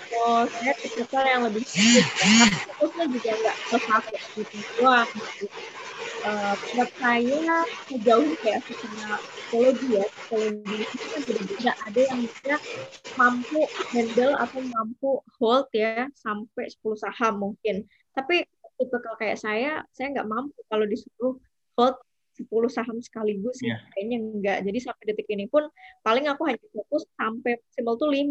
[0.50, 2.48] saya tipe yang lebih sedikit, ya.
[2.74, 5.10] fokusnya juga nggak ke satu gitu doang.
[5.38, 5.83] Gitu
[6.26, 12.56] uh, buat saya sejauh ya secara psikologi ya psikologi itu kan beda-beda ada yang bisa
[13.20, 13.60] mampu
[13.92, 17.86] handle atau mampu hold ya sampai 10 saham mungkin.
[18.16, 18.48] Tapi
[18.80, 21.38] tipe kayak saya saya nggak mampu kalau disuruh
[21.78, 21.98] hold
[22.34, 23.78] 10 saham sekaligus yeah.
[23.94, 25.70] kayaknya enggak jadi sampai detik ini pun
[26.02, 28.26] paling aku hanya fokus sampai maksimal tuh 5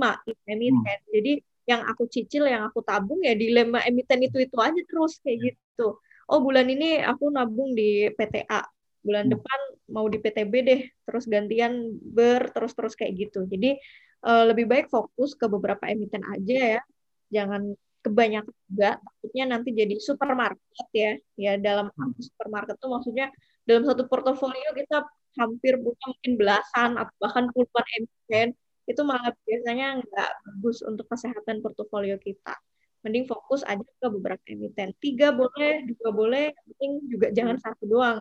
[0.51, 0.99] emiten.
[0.99, 1.13] Hmm.
[1.15, 5.55] jadi yang aku cicil yang aku tabung ya dilema emiten itu itu aja terus kayak
[5.55, 8.65] gitu oh bulan ini aku nabung di PTA
[9.03, 9.33] bulan hmm.
[9.37, 9.61] depan
[9.93, 13.45] mau di PTB deh terus gantian ber terus terus kayak gitu.
[13.45, 13.77] Jadi
[14.25, 16.83] uh, lebih baik fokus ke beberapa emiten aja ya.
[17.29, 21.13] Jangan kebanyakan juga takutnya nanti jadi supermarket ya.
[21.37, 22.17] Ya dalam hmm.
[22.23, 23.29] supermarket tuh maksudnya
[23.67, 25.05] dalam satu portofolio kita
[25.37, 28.49] hampir punya mungkin belasan atau bahkan puluhan emiten.
[28.87, 32.55] Itu malah biasanya nggak bagus untuk kesehatan portofolio kita
[33.03, 34.95] mending fokus aja ke beberapa emiten.
[35.03, 38.19] Tiga boleh, dua boleh, penting juga jangan satu doang.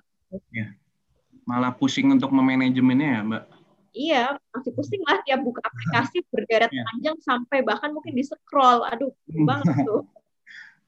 [0.49, 0.73] Ya.
[1.45, 3.43] Malah pusing untuk memanajemennya ya, Mbak?
[3.91, 4.23] Iya,
[4.55, 6.83] masih pusing lah tiap buka aplikasi berderet ya.
[6.87, 8.87] panjang sampai bahkan mungkin di scroll.
[8.87, 9.11] Aduh,
[9.43, 10.07] banget tuh.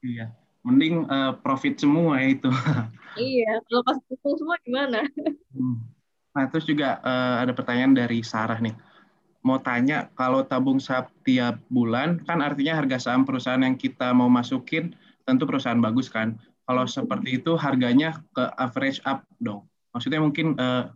[0.04, 0.32] iya,
[0.64, 2.48] mending uh, profit semua ya itu.
[3.20, 5.04] iya, kalau pas pukul semua gimana?
[5.52, 5.84] Hmm.
[6.34, 8.74] Nah, terus juga uh, ada pertanyaan dari Sarah nih
[9.44, 14.32] mau tanya kalau tabung saham tiap bulan kan artinya harga saham perusahaan yang kita mau
[14.32, 14.96] masukin
[15.28, 16.40] tentu perusahaan bagus kan.
[16.64, 19.68] Kalau seperti itu harganya ke average up dong.
[19.92, 20.88] Maksudnya mungkin uh,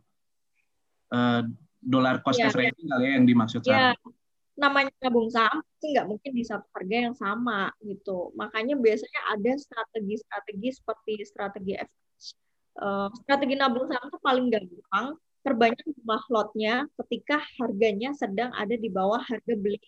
[1.12, 1.44] uh,
[1.84, 2.48] dolar cost yeah.
[2.48, 3.94] averaging kali ya yang dimaksud yeah.
[4.58, 8.34] namanya nabung saham sih nggak mungkin di satu harga yang sama gitu.
[8.34, 12.34] Makanya biasanya ada strategi-strategi seperti strategi FX.
[12.80, 15.14] Uh, strategi nabung saham itu paling gampang,
[15.48, 19.80] terbanyak jumlah lotnya ketika harganya sedang ada di bawah harga beli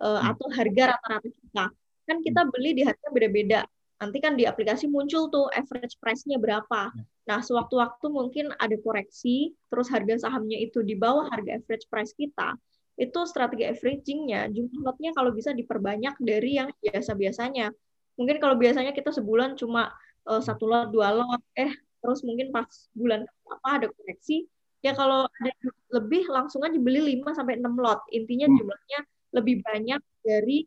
[0.00, 1.64] uh, atau harga rata-rata kita.
[2.08, 3.60] Kan kita beli di harga beda-beda.
[4.00, 6.90] Nanti kan di aplikasi muncul tuh average price-nya berapa.
[7.22, 12.58] Nah, sewaktu-waktu mungkin ada koreksi, terus harga sahamnya itu di bawah harga average price kita,
[12.98, 17.70] itu strategi averaging-nya, jumlah lotnya kalau bisa diperbanyak dari yang biasa-biasanya.
[18.18, 19.94] Mungkin kalau biasanya kita sebulan cuma
[20.26, 21.70] uh, satu lot, dua lot, eh
[22.02, 22.66] terus mungkin pas
[22.98, 24.50] bulan apa ada koreksi,
[24.82, 25.52] ya kalau ada
[25.94, 28.02] lebih langsung aja beli 5 sampai 6 lot.
[28.10, 28.56] Intinya hmm.
[28.58, 29.00] jumlahnya
[29.32, 30.58] lebih banyak dari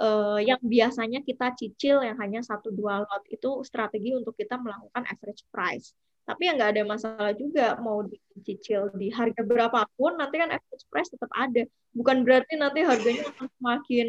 [0.00, 5.04] uh, yang biasanya kita cicil yang hanya satu dua lot itu strategi untuk kita melakukan
[5.06, 5.92] average price.
[6.24, 11.10] Tapi yang nggak ada masalah juga mau dicicil di harga berapapun nanti kan average price
[11.10, 11.66] tetap ada.
[11.92, 14.08] Bukan berarti nanti harganya akan semakin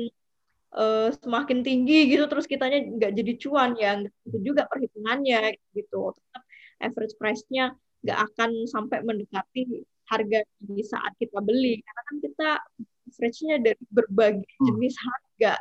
[0.76, 3.92] uh, semakin tinggi gitu terus kitanya nggak jadi cuan ya
[4.28, 6.14] itu juga perhitungannya gitu.
[6.14, 6.44] Tetap
[6.82, 12.50] average price-nya nggak akan sampai mendekati harga di saat kita beli karena kan kita
[13.12, 14.66] average-nya dari berbagai hmm.
[14.68, 15.54] jenis harga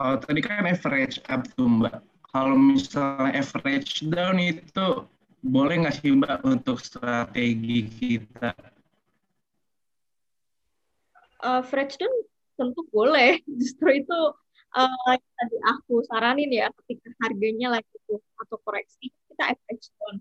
[0.00, 2.00] kalau tadi kan average up tuh Mbak.
[2.32, 5.04] Kalau misalnya average down itu
[5.44, 8.56] boleh nggak sih Mbak untuk strategi kita?
[11.44, 12.16] Average down
[12.56, 13.44] tentu boleh.
[13.60, 14.20] Justru itu
[14.72, 20.16] uh, tadi aku saranin ya ketika harganya lagi tuh atau koreksi kita average down.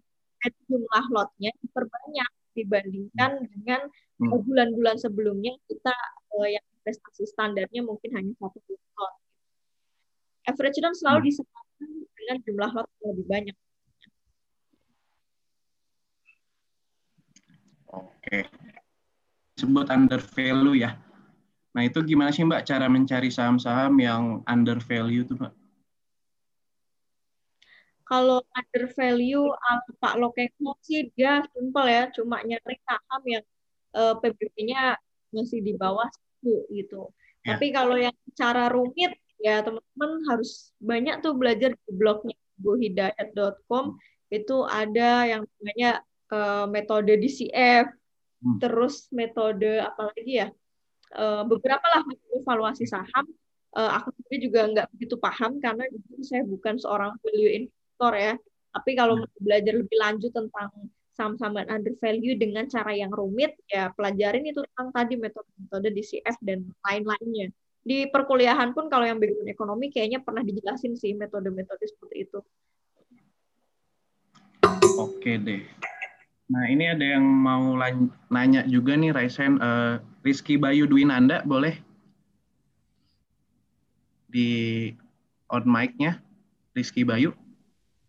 [0.72, 3.48] Jumlah lotnya diperbanyak dibandingkan hmm.
[3.52, 3.82] dengan
[4.24, 4.32] hmm.
[4.48, 5.92] bulan-bulan sebelumnya kita
[6.40, 9.14] uh, yang investasi standarnya mungkin hanya satu lot
[10.48, 11.28] average down selalu hmm.
[11.28, 13.58] disebutkan dengan jumlah lot yang lebih banyak.
[17.92, 18.48] Oke.
[19.60, 20.96] Sebut under value ya.
[21.76, 25.54] Nah, itu gimana sih Mbak cara mencari saham-saham yang under value tuh Mbak?
[28.10, 29.46] Kalau under value
[30.02, 33.46] Pak Lokeko sih dia simpel ya, cuma nyari saham yang
[33.94, 34.98] uh, eh, PBB-nya
[35.30, 37.14] masih di bawah satu gitu.
[37.46, 37.54] Ya.
[37.54, 43.96] Tapi kalau yang cara rumit ya teman-teman harus banyak tuh belajar di blognya buhidayat.com
[44.30, 47.88] itu ada yang namanya uh, metode DCF
[48.44, 48.60] hmm.
[48.60, 50.48] terus metode apa lagi ya
[51.16, 52.04] uh, beberapa lah
[52.36, 53.26] evaluasi saham
[53.80, 55.88] uh, aku sendiri juga nggak begitu paham karena
[56.20, 57.52] saya bukan seorang value
[58.00, 58.34] investor ya
[58.72, 59.44] tapi kalau hmm.
[59.44, 60.72] belajar lebih lanjut tentang
[61.20, 66.64] saham-saham under value dengan cara yang rumit ya pelajarin itu tentang tadi metode-metode DCF dan
[66.88, 67.52] lain-lainnya
[67.84, 72.40] di perkuliahan pun kalau yang background ekonomi kayaknya pernah dijelasin sih metode-metode seperti itu.
[75.00, 75.64] Oke deh.
[76.52, 77.76] Nah ini ada yang mau
[78.32, 81.80] nanya juga nih Raisen, uh, Rizky Bayu Dwinanda boleh
[84.30, 84.48] di
[85.52, 86.20] on mic-nya
[86.76, 87.39] Rizky Bayu.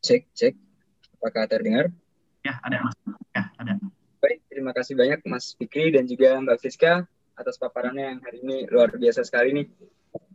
[0.00, 0.56] Cek, cek.
[1.20, 1.92] Apakah terdengar?
[2.40, 2.96] Ya, ada Mas.
[3.36, 3.76] Ya, ada.
[4.24, 7.04] Baik, terima kasih banyak Mas Fikri dan juga Mbak Fiska
[7.36, 9.66] atas paparannya yang hari ini luar biasa sekali nih.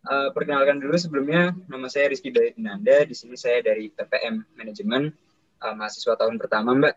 [0.05, 3.09] Uh, perkenalkan dulu sebelumnya, nama saya Rizky Bayinanda.
[3.09, 5.09] Di sini saya dari TPM Manajemen,
[5.65, 6.95] uh, mahasiswa tahun pertama, Mbak.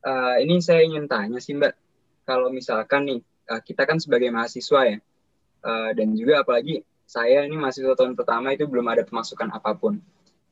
[0.00, 1.76] Uh, ini saya ingin tanya sih, Mbak,
[2.24, 3.20] kalau misalkan nih,
[3.52, 4.98] uh, kita kan sebagai mahasiswa ya,
[5.68, 10.00] uh, dan juga apalagi saya ini mahasiswa tahun pertama itu belum ada pemasukan apa pun.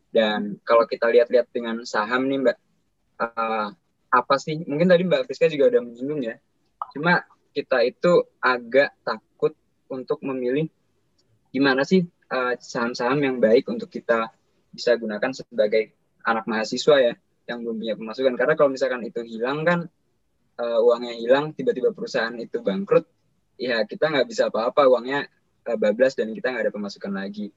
[0.08, 2.56] Dan kalau kita lihat-lihat dengan saham nih, Mbak,
[3.20, 3.68] uh,
[4.08, 4.64] apa sih?
[4.64, 6.36] Mungkin tadi Mbak Friska juga udah menyinggung ya.
[6.96, 9.52] Cuma kita itu agak takut
[9.90, 10.68] untuk memilih
[11.48, 14.30] gimana sih eh, saham-saham yang baik untuk kita
[14.68, 17.12] bisa gunakan sebagai anak mahasiswa ya
[17.48, 19.88] yang belum punya pemasukan karena kalau misalkan itu hilang kan
[20.60, 23.08] uh, uangnya hilang tiba-tiba perusahaan itu bangkrut
[23.56, 25.24] ya kita nggak bisa apa-apa uangnya
[25.64, 27.48] uh, bablas dan kita nggak ada pemasukan lagi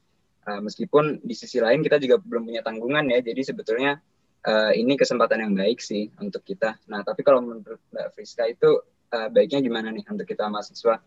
[0.48, 3.98] uh, meskipun di sisi lain kita juga belum punya tanggungan ya jadi sebetulnya
[4.46, 6.78] uh, ini kesempatan yang baik sih untuk kita.
[6.90, 10.98] Nah tapi kalau menurut Mbak Friska itu uh, baiknya gimana nih untuk kita mahasiswa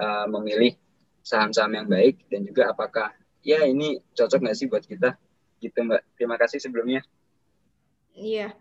[0.00, 0.74] uh, memilih
[1.20, 3.12] saham-saham yang baik dan juga apakah
[3.44, 5.18] ya ini cocok nggak sih buat kita?
[5.58, 6.06] Gitu mbak.
[6.16, 7.02] Terima kasih sebelumnya.
[8.14, 8.54] Iya.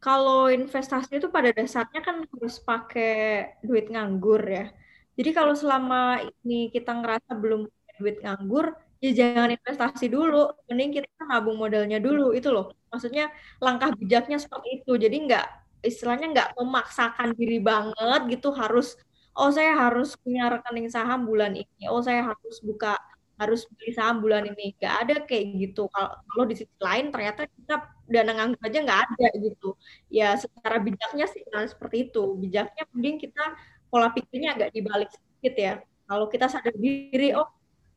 [0.00, 4.72] Kalau investasi itu pada dasarnya kan harus pakai duit nganggur ya.
[5.16, 7.68] Jadi kalau selama ini kita ngerasa belum
[8.00, 12.72] duit nganggur ya jangan investasi dulu mending kita nabung modalnya dulu itu loh.
[12.92, 13.32] Maksudnya
[13.64, 14.92] langkah bijaknya seperti itu.
[15.00, 15.46] Jadi nggak
[15.80, 19.00] istilahnya nggak memaksakan diri banget gitu harus
[19.32, 23.00] oh saya harus punya rekening saham bulan ini oh saya harus buka
[23.40, 24.76] harus beli saham bulan ini.
[24.76, 25.88] Nggak ada kayak gitu.
[25.92, 29.68] Kalau di sisi lain ternyata kita dana nganggur aja nggak ada gitu.
[30.12, 32.36] Ya secara bijaknya sih nah, seperti itu.
[32.36, 33.44] Bijaknya mending kita
[33.88, 35.74] pola pikirnya agak dibalik sedikit ya.
[36.10, 37.46] Kalau kita sadar diri, oh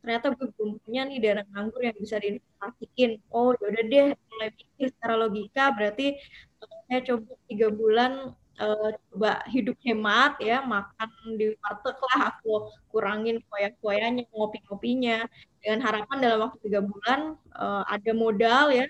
[0.04, 3.24] ternyata gue belum punya nih dana nganggur yang bisa diinvestasiin.
[3.32, 6.20] Oh yaudah deh, mulai pikir secara logika, berarti
[6.60, 8.12] eh, saya coba tiga bulan
[8.60, 15.26] uh, coba hidup hemat ya makan di warteg lah aku kurangin koyak-koyanya ngopi-ngopinya.
[15.64, 18.86] Dengan harapan dalam waktu tiga bulan uh, ada modal ya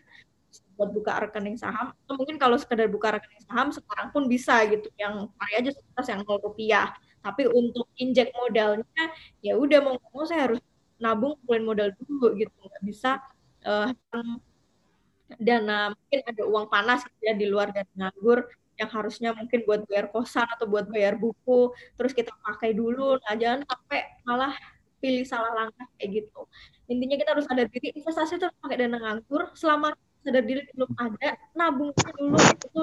[0.73, 1.93] buat buka rekening saham.
[1.93, 6.03] Atau mungkin kalau sekedar buka rekening saham sekarang pun bisa gitu yang cari aja sekitar
[6.09, 6.89] yang nol rupiah.
[7.23, 9.03] Tapi untuk injek modalnya
[9.39, 10.59] ya udah mau mau saya harus
[11.03, 12.55] nabung kumpulin modal dulu gitu.
[12.63, 13.11] Nggak bisa
[13.67, 13.91] uh,
[15.39, 19.85] dana mungkin ada uang panas gitu ya di luar dana nganggur yang harusnya mungkin buat
[19.85, 23.21] bayar kosan atau buat bayar buku terus kita pakai dulu.
[23.21, 24.53] Nah jangan sampai malah
[25.03, 26.41] pilih salah langkah kayak gitu.
[26.89, 29.51] Intinya kita harus sadar diri investasi itu pakai dana nganggur.
[29.53, 32.39] Selama sadar diri belum ada nabung dulu.
[32.39, 32.81] Itu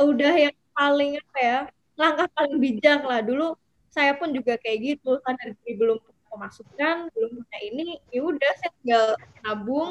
[0.00, 1.58] udah yang paling apa ya
[1.94, 3.20] langkah paling bijak lah.
[3.22, 3.54] Dulu
[3.90, 5.98] saya pun juga kayak gitu sadar diri belum
[6.30, 9.04] pemasukan belum punya ini ya udah saya tinggal
[9.44, 9.90] nabung.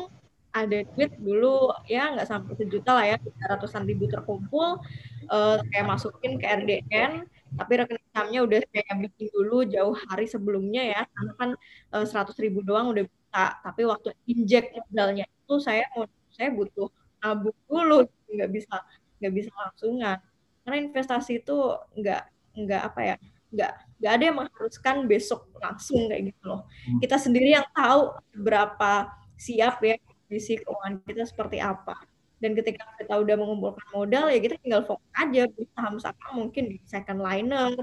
[0.49, 3.17] Ada duit dulu ya nggak sampai sejuta lah ya
[3.53, 4.81] ratusan ribu terkumpul.
[5.29, 10.83] Uh, saya masukin ke RDN tapi rekening sahamnya udah saya bikin dulu jauh hari sebelumnya
[10.89, 11.01] ya.
[11.05, 11.49] Karena kan
[11.93, 15.85] eh, seratus uh, ribu doang udah bisa tapi waktu injek modalnya itu saya
[16.33, 16.89] saya butuh
[17.21, 18.75] nabung dulu nggak bisa
[19.21, 20.17] nggak bisa langsungan.
[20.65, 21.57] Karena investasi itu
[21.93, 22.21] nggak
[22.57, 23.15] nggak apa ya
[23.53, 26.99] nggak nggak ada yang mengharuskan besok langsung kayak gitu loh hmm.
[27.03, 29.95] kita sendiri yang tahu berapa siap ya
[30.29, 31.97] kondisi keuangan kita seperti apa.
[32.39, 36.77] Dan ketika kita udah mengumpulkan modal, ya kita tinggal fokus aja beli saham-saham mungkin di
[36.87, 37.73] second liner,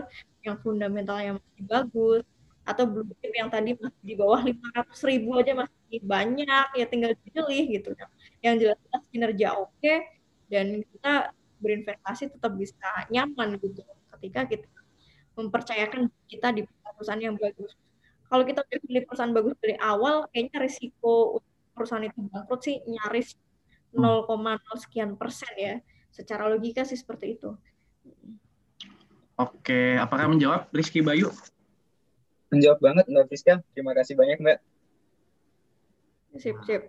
[0.46, 2.24] yang fundamentalnya masih bagus,
[2.64, 7.12] atau blue chip yang tadi masih di bawah 500 ribu aja masih banyak, ya tinggal
[7.20, 7.90] dipilih gitu.
[7.98, 8.08] Nah,
[8.40, 9.98] yang jelas-jelas kinerja oke, okay,
[10.48, 13.84] dan kita berinvestasi tetap bisa nyaman gitu
[14.16, 14.75] ketika kita
[15.36, 17.76] mempercayakan kita di perusahaan yang bagus.
[18.26, 21.38] Kalau kita pilih perusahaan bagus dari awal, kayaknya risiko
[21.76, 23.36] perusahaan itu bangkrut sih nyaris
[23.92, 24.80] 0,0 hmm.
[24.80, 25.74] sekian persen ya.
[26.10, 27.52] Secara logika sih seperti itu.
[29.36, 31.28] Oke, apakah menjawab Rizky Bayu?
[32.48, 33.60] Menjawab banget Mbak Fiska.
[33.76, 34.58] Terima kasih banyak Mbak.
[36.40, 36.82] Sip, sip.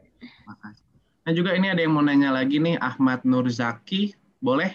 [1.27, 4.15] Nah juga ini ada yang mau nanya lagi nih, Ahmad Nurzaki.
[4.39, 4.71] Boleh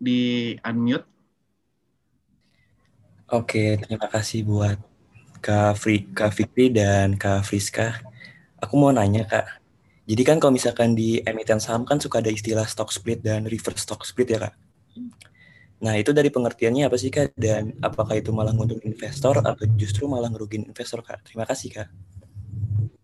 [0.00, 1.13] di unmute?
[3.32, 4.76] Oke, terima kasih buat
[5.40, 8.00] Kak, Fri, Kak Fikri dan Kak Friska
[8.64, 9.44] Aku mau nanya kak,
[10.04, 13.84] jadi kan kalau misalkan di emiten saham kan suka ada istilah stock split dan reverse
[13.84, 14.54] stock split ya kak.
[15.80, 17.32] Nah itu dari pengertiannya apa sih kak?
[17.36, 21.24] Dan apakah itu malah nguntungin investor atau justru malah ngerugin investor kak?
[21.24, 21.88] Terima kasih kak.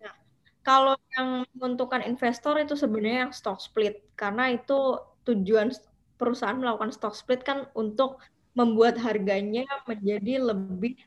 [0.04, 0.12] Nah,
[0.60, 5.72] kalau yang menguntungkan investor itu sebenarnya yang stock split karena itu tujuan
[6.20, 8.20] perusahaan melakukan stock split kan untuk
[8.54, 10.98] membuat harganya menjadi lebih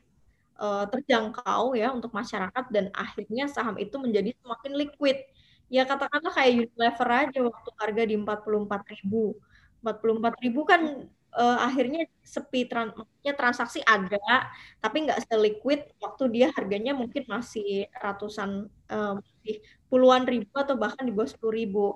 [0.58, 5.18] uh, terjangkau ya untuk masyarakat dan akhirnya saham itu menjadi semakin liquid.
[5.72, 9.34] Ya katakanlah kayak Unilever aja waktu harga di 44.000.
[9.84, 10.82] 44.000 kan
[11.34, 18.70] uh, akhirnya sepi trans transaksi ada tapi nggak seliquid waktu dia harganya mungkin masih ratusan
[18.88, 19.18] uh,
[19.90, 21.86] puluhan ribu atau bahkan di bawah sepuluh ribu.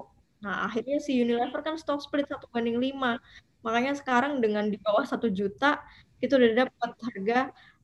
[0.45, 3.19] Nah akhirnya si Unilever kan stock split satu banding lima.
[3.67, 5.83] Makanya sekarang dengan di bawah satu juta
[6.19, 7.39] itu udah dapat harga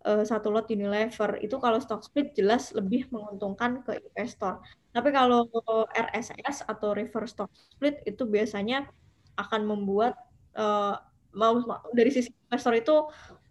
[0.06, 4.62] uh, satu lot Unilever itu kalau stock split jelas lebih menguntungkan ke investor.
[4.94, 5.50] Tapi kalau
[5.90, 8.86] RSS atau reverse stock split itu biasanya
[9.34, 10.14] akan membuat
[10.54, 10.94] uh,
[11.34, 11.58] mau
[11.90, 12.94] dari sisi investor itu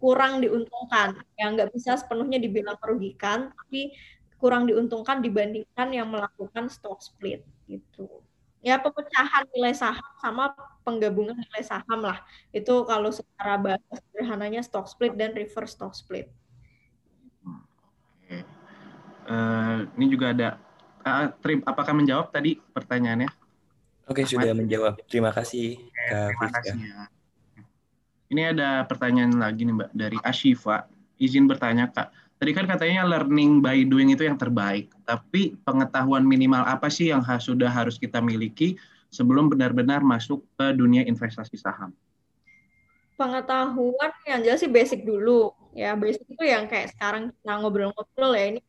[0.00, 1.20] kurang diuntungkan.
[1.36, 3.92] Yang nggak bisa sepenuhnya dibilang merugikan, tapi
[4.40, 8.23] kurang diuntungkan dibandingkan yang melakukan stock split gitu.
[8.64, 10.56] Ya pemecahan nilai saham sama
[10.88, 12.24] penggabungan nilai saham lah.
[12.48, 16.32] Itu kalau secara bahasa sederhananya stock split dan reverse stock split.
[19.24, 20.48] Uh, ini juga ada
[21.04, 23.28] uh, trim, apakah menjawab tadi pertanyaannya?
[24.08, 24.32] Oke, Ahmad?
[24.32, 24.92] sudah menjawab.
[25.08, 27.00] Terima kasih, Oke, Kak Terima kasih ya.
[28.32, 30.88] Ini ada pertanyaan lagi nih Mbak dari Ashifa.
[31.20, 32.12] Izin bertanya Kak,
[32.44, 34.92] tadi kan katanya learning by doing itu yang terbaik.
[35.08, 38.76] Tapi pengetahuan minimal apa sih yang sudah harus kita miliki
[39.08, 41.96] sebelum benar-benar masuk ke dunia investasi saham?
[43.16, 45.56] Pengetahuan yang jelas sih basic dulu.
[45.72, 48.60] Ya, basic itu yang kayak sekarang kita ngobrol-ngobrol ya, ini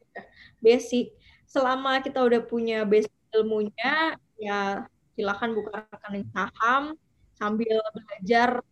[0.64, 1.12] basic.
[1.44, 4.88] Selama kita udah punya basic ilmunya, ya
[5.20, 6.96] silakan buka rekening saham
[7.36, 8.64] sambil belajar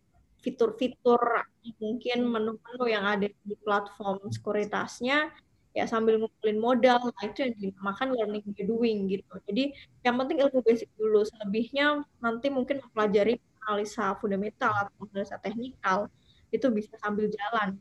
[0.44, 1.48] fitur-fitur
[1.80, 5.32] mungkin menu-menu yang ada di platform sekuritasnya
[5.74, 9.34] ya sambil ngumpulin modal nah itu yang dinamakan learning by doing gitu.
[9.48, 9.74] Jadi
[10.06, 16.06] yang penting ilmu basic dulu selebihnya nanti mungkin mempelajari analisa fundamental atau analisa teknikal
[16.54, 17.74] itu bisa sambil jalan.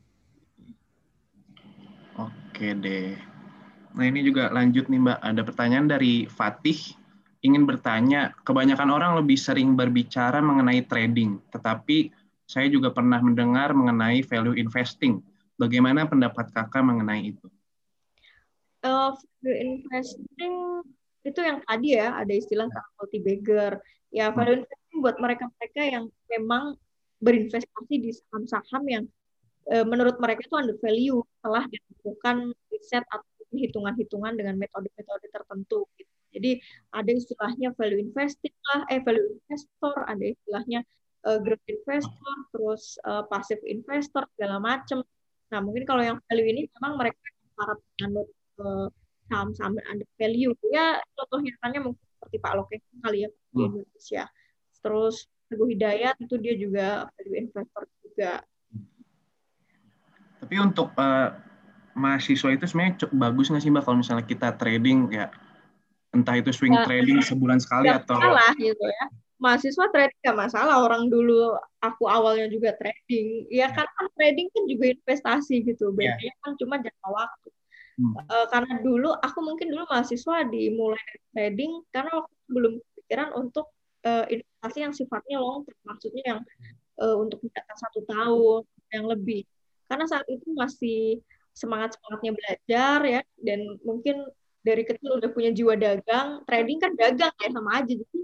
[2.17, 3.13] Oke deh.
[3.93, 6.97] Nah ini juga lanjut nih Mbak, ada pertanyaan dari Fatih.
[7.43, 12.09] Ingin bertanya, kebanyakan orang lebih sering berbicara mengenai trading, tetapi
[12.53, 15.25] saya juga pernah mendengar mengenai value investing.
[15.57, 17.49] Bagaimana pendapat kakak mengenai itu?
[18.85, 20.85] Uh, value investing
[21.25, 22.69] itu yang tadi ya, ada istilah
[23.01, 23.81] multi bagger.
[24.13, 24.63] Ya, value hmm.
[24.69, 26.77] investing buat mereka-mereka yang memang
[27.23, 29.03] berinvestasi di saham-saham yang
[29.73, 33.25] uh, menurut mereka itu under value setelah dilakukan riset atau
[33.55, 35.89] hitungan-hitungan dengan metode-metode tertentu.
[35.97, 36.11] Gitu.
[36.33, 36.51] Jadi
[36.91, 40.81] ada istilahnya value investing lah, eh value investor, ada istilahnya
[41.27, 45.03] uh, growth investor, terus uh, passive investor segala macam.
[45.51, 47.19] Nah mungkin kalau yang value ini memang mereka
[47.53, 48.27] para penganut
[48.59, 48.87] uh,
[49.31, 50.51] saham-saham under value.
[50.71, 53.69] Ya contoh nyatanya mungkin seperti Pak Lokeng kali ya di hmm.
[53.71, 54.23] Indonesia.
[54.83, 55.15] Terus
[55.47, 58.41] Teguh Hidayat itu dia juga value investor juga.
[60.43, 61.29] Tapi untuk uh,
[61.93, 65.29] mahasiswa itu sebenarnya cukup bagus nggak sih mbak kalau misalnya kita trading ya
[66.13, 69.05] entah itu swing nah, trading sebulan sekali gak atau masalah gitu ya
[69.43, 73.51] mahasiswa trading gak masalah orang dulu aku awalnya juga trading.
[73.51, 76.41] Ya kan kan trading kan juga investasi gitu bedanya yeah.
[76.47, 77.49] kan cuma jangka waktu.
[77.93, 78.17] Hmm.
[78.25, 83.69] uh, karena dulu aku mungkin dulu mahasiswa dimulai dari trading karena waktu belum pikiran untuk
[84.01, 86.39] uh, investasi yang sifatnya long term maksudnya yang
[86.97, 89.45] uh, untuk mencatat satu tahun yang lebih.
[89.85, 91.21] Karena saat itu masih
[91.53, 94.25] semangat semangatnya belajar ya dan mungkin
[94.65, 97.93] dari kecil udah punya jiwa dagang trading kan dagang ya sama aja.
[97.93, 98.19] Jadi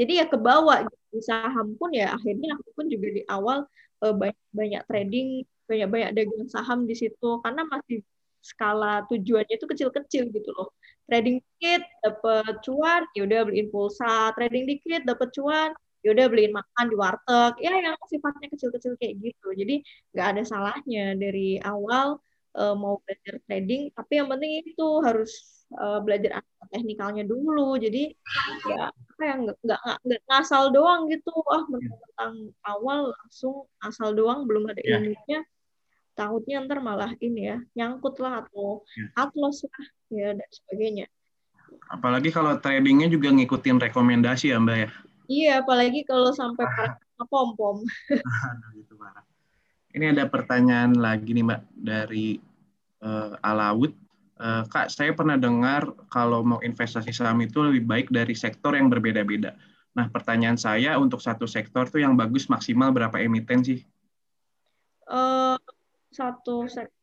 [0.00, 1.20] jadi ya kebawa gitu.
[1.20, 3.68] di saham pun ya akhirnya aku pun juga di awal
[4.00, 5.28] uh, banyak banyak trading
[5.70, 7.30] banyak banyak dagang saham di situ.
[7.44, 8.02] Karena masih
[8.42, 10.74] skala tujuannya itu kecil-kecil gitu loh.
[11.06, 14.34] Trading dikit dapat cuan ya udah beliin pulsa.
[14.34, 15.70] Trading dikit dapat cuan
[16.02, 17.52] ya udah beliin makan di warteg.
[17.62, 19.48] Ya yang sifatnya kecil-kecil kayak gitu.
[19.54, 19.74] Jadi
[20.16, 22.18] nggak ada salahnya dari awal
[22.56, 25.32] uh, mau belajar trading tapi yang penting itu harus
[25.78, 28.14] uh, belajar teknikalnya dulu jadi
[28.66, 32.34] ya apa yang nggak nggak nggak ngasal doang gitu ah tentang
[32.66, 34.98] awal langsung asal doang belum ada yeah.
[34.98, 35.40] ilmunya
[36.18, 39.24] takutnya ntar malah ini ya nyangkut lah atau yeah.
[39.26, 41.06] atlos lah ya dan sebagainya
[41.90, 44.88] apalagi kalau tradingnya juga ngikutin rekomendasi ya mbak ya
[45.30, 46.94] iya apalagi kalau sampai ah.
[47.30, 47.82] pom pom
[48.74, 49.22] gitu parah
[49.94, 52.38] ini ada pertanyaan lagi nih Mbak dari
[53.02, 53.92] uh, Alawud.
[54.40, 58.88] Uh, Kak, saya pernah dengar kalau mau investasi saham itu lebih baik dari sektor yang
[58.88, 59.52] berbeda-beda.
[59.92, 63.84] Nah, pertanyaan saya untuk satu sektor tuh yang bagus maksimal berapa emiten sih?
[65.04, 65.60] Uh,
[66.08, 66.94] satu sektor.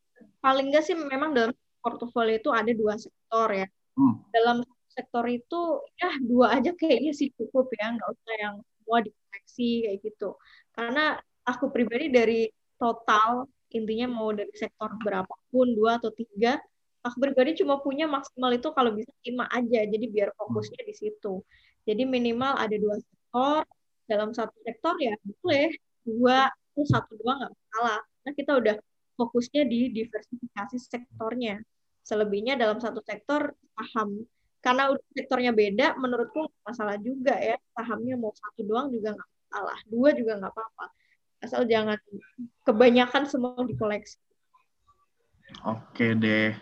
[0.42, 3.66] Paling nggak sih memang dalam portofolio itu ada dua sektor ya.
[3.94, 4.18] Hmm.
[4.34, 5.60] Dalam sektor itu
[5.94, 10.28] ya dua aja kayaknya sih cukup ya, nggak usah yang semua dikoleksi kayak gitu.
[10.74, 11.14] Karena
[11.46, 12.40] aku pribadi dari
[12.80, 16.56] total intinya mau dari sektor berapapun dua atau tiga
[17.04, 21.44] aku pribadi cuma punya maksimal itu kalau bisa lima aja jadi biar fokusnya di situ.
[21.88, 23.60] Jadi minimal ada dua sektor
[24.08, 25.72] dalam satu sektor ya boleh
[26.04, 28.76] dua atau satu dua nggak masalah nah kita udah
[29.18, 31.60] fokusnya di diversifikasi sektornya.
[32.04, 34.24] Selebihnya dalam satu sektor paham.
[34.58, 40.10] Karena sektornya beda menurutku masalah juga ya sahamnya mau satu doang juga nggak masalah dua
[40.18, 40.86] juga nggak apa-apa
[41.42, 41.98] asal jangan
[42.66, 44.18] kebanyakan semua dikoleksi.
[45.64, 46.52] Oke deh,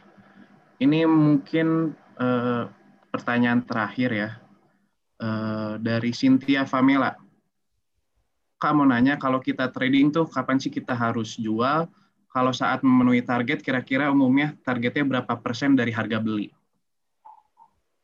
[0.79, 2.71] ini mungkin uh,
[3.11, 4.31] pertanyaan terakhir ya
[5.21, 7.19] uh, dari Cynthia Famela.
[8.57, 11.91] Kak mau nanya kalau kita trading tuh kapan sih kita harus jual?
[12.33, 16.53] Kalau saat memenuhi target, kira-kira umumnya targetnya berapa persen dari harga beli?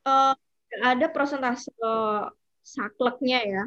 [0.09, 0.33] Uh,
[0.81, 2.33] ada persentase uh,
[2.65, 3.63] sakleknya ya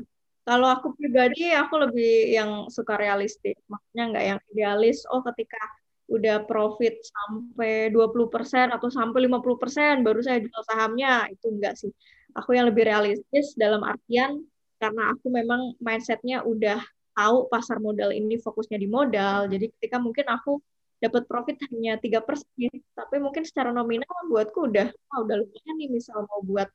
[0.46, 3.58] kalau aku pribadi, aku lebih yang suka realistis.
[3.66, 5.58] Maksudnya nggak yang idealis, oh ketika
[6.06, 11.26] udah profit sampai 20% atau sampai 50% baru saya jual sahamnya.
[11.34, 11.90] Itu enggak sih.
[12.38, 14.46] Aku yang lebih realistis dalam artian
[14.78, 16.78] karena aku memang mindsetnya udah
[17.18, 19.50] tahu pasar modal ini fokusnya di modal.
[19.50, 20.62] Jadi ketika mungkin aku
[21.02, 25.90] dapat profit hanya tiga persen, tapi mungkin secara nominal buatku udah, oh, udah lumayan nih
[25.90, 26.70] misal mau buat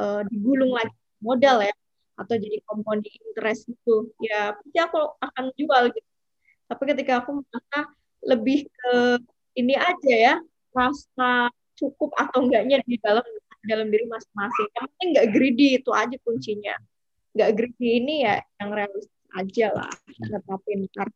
[0.00, 0.92] uh, digulung lagi
[1.22, 1.74] modal ya
[2.18, 6.10] atau jadi compounding interest itu ya pasti aku akan jual gitu.
[6.68, 7.78] Tapi ketika aku merasa
[8.22, 8.92] lebih ke
[9.58, 10.34] ini aja ya
[10.72, 13.24] rasa cukup atau enggaknya di dalam
[13.66, 14.68] dalam diri masing-masing.
[14.76, 16.76] Yang penting nggak greedy itu aja kuncinya.
[17.32, 21.08] Nggak greedy ini ya yang realistis aja lah netapin ntar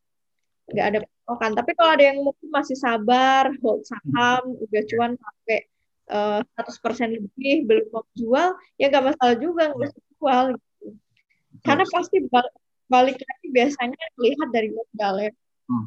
[0.66, 0.98] nggak ada
[1.36, 5.58] kan tapi kalau ada yang mungkin masih sabar hold saham udah cuan sampai
[6.10, 6.40] uh,
[6.82, 10.46] persen lebih belum mau jual ya nggak masalah juga nggak usah jual
[11.62, 12.16] karena pasti
[12.86, 15.32] balik lagi biasanya lihat dari modal ya.
[15.66, 15.86] Hmm.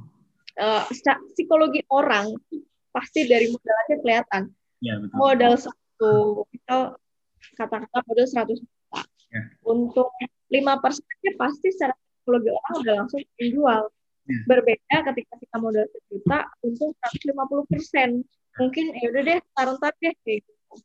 [0.59, 0.83] Uh,
[1.31, 2.35] psikologi orang
[2.91, 4.43] pasti dari modalnya kelihatan.
[4.83, 5.15] Ya, betul.
[5.15, 6.13] Modal satu
[6.51, 6.99] kita
[7.55, 9.01] kata-kata modal 100 juta.
[9.29, 9.43] Ya.
[9.63, 10.09] Untuk
[10.49, 13.81] lima persennya pasti secara psikologi orang udah langsung menjual.
[14.29, 14.39] Ya.
[14.45, 18.09] Berbeda ketika kita modal sejuta untuk 150 persen.
[18.59, 20.75] Mungkin ya udah deh taruh-taruh deh kayak gitu.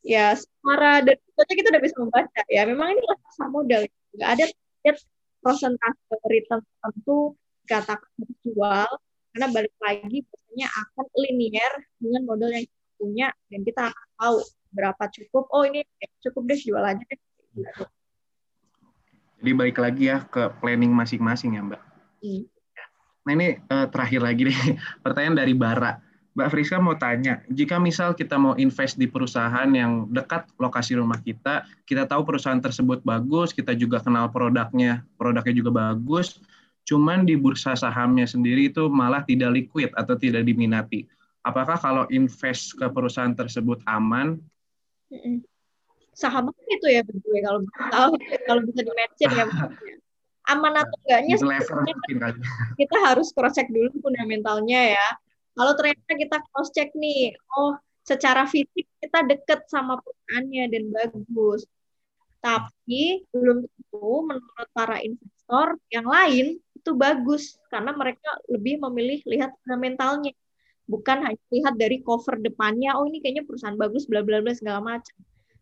[0.00, 2.62] Ya, secara dari itu aja kita udah bisa membaca ya.
[2.64, 3.84] Memang ini pasar modal.
[4.14, 4.96] Nggak ada target
[5.40, 7.18] persentase return tertentu
[7.64, 8.10] katakan
[8.42, 8.88] jual
[9.30, 14.36] karena balik lagi biasanya akan linear dengan modal yang kita punya dan kita akan tahu
[14.70, 15.86] berapa cukup oh ini
[16.22, 17.20] cukup deh jual aja deh.
[19.40, 21.82] Jadi balik lagi ya ke planning masing-masing ya Mbak.
[22.20, 22.42] Hmm.
[23.24, 24.58] Nah ini uh, terakhir lagi nih
[25.04, 26.09] pertanyaan dari Bara.
[26.40, 31.20] Mbak Friska mau tanya, jika misal kita mau invest di perusahaan yang dekat lokasi rumah
[31.20, 36.40] kita, kita tahu perusahaan tersebut bagus, kita juga kenal produknya, produknya juga bagus,
[36.88, 41.04] cuman di bursa sahamnya sendiri itu malah tidak liquid atau tidak diminati.
[41.44, 44.40] Apakah kalau invest ke perusahaan tersebut aman?
[46.16, 47.60] Saham itu ya betul kalau
[47.92, 48.10] tahu
[48.48, 48.92] kalau bisa di
[49.28, 49.44] ya
[50.56, 51.36] aman atau enggaknya
[52.80, 55.08] kita harus cross check dulu fundamentalnya ya
[55.54, 57.76] kalau ternyata kita cross check nih, oh
[58.06, 61.62] secara fisik kita deket sama perusahaannya dan bagus.
[62.40, 69.52] Tapi belum tentu menurut para investor yang lain itu bagus karena mereka lebih memilih lihat
[69.60, 70.32] fundamentalnya
[70.88, 74.80] bukan hanya lihat dari cover depannya oh ini kayaknya perusahaan bagus bla bla bla segala
[74.80, 75.16] macam.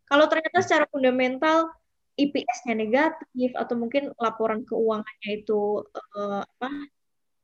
[0.08, 1.68] Kalau ternyata secara fundamental
[2.18, 5.84] IPS-nya negatif atau mungkin laporan keuangannya itu
[6.16, 6.70] uh, apa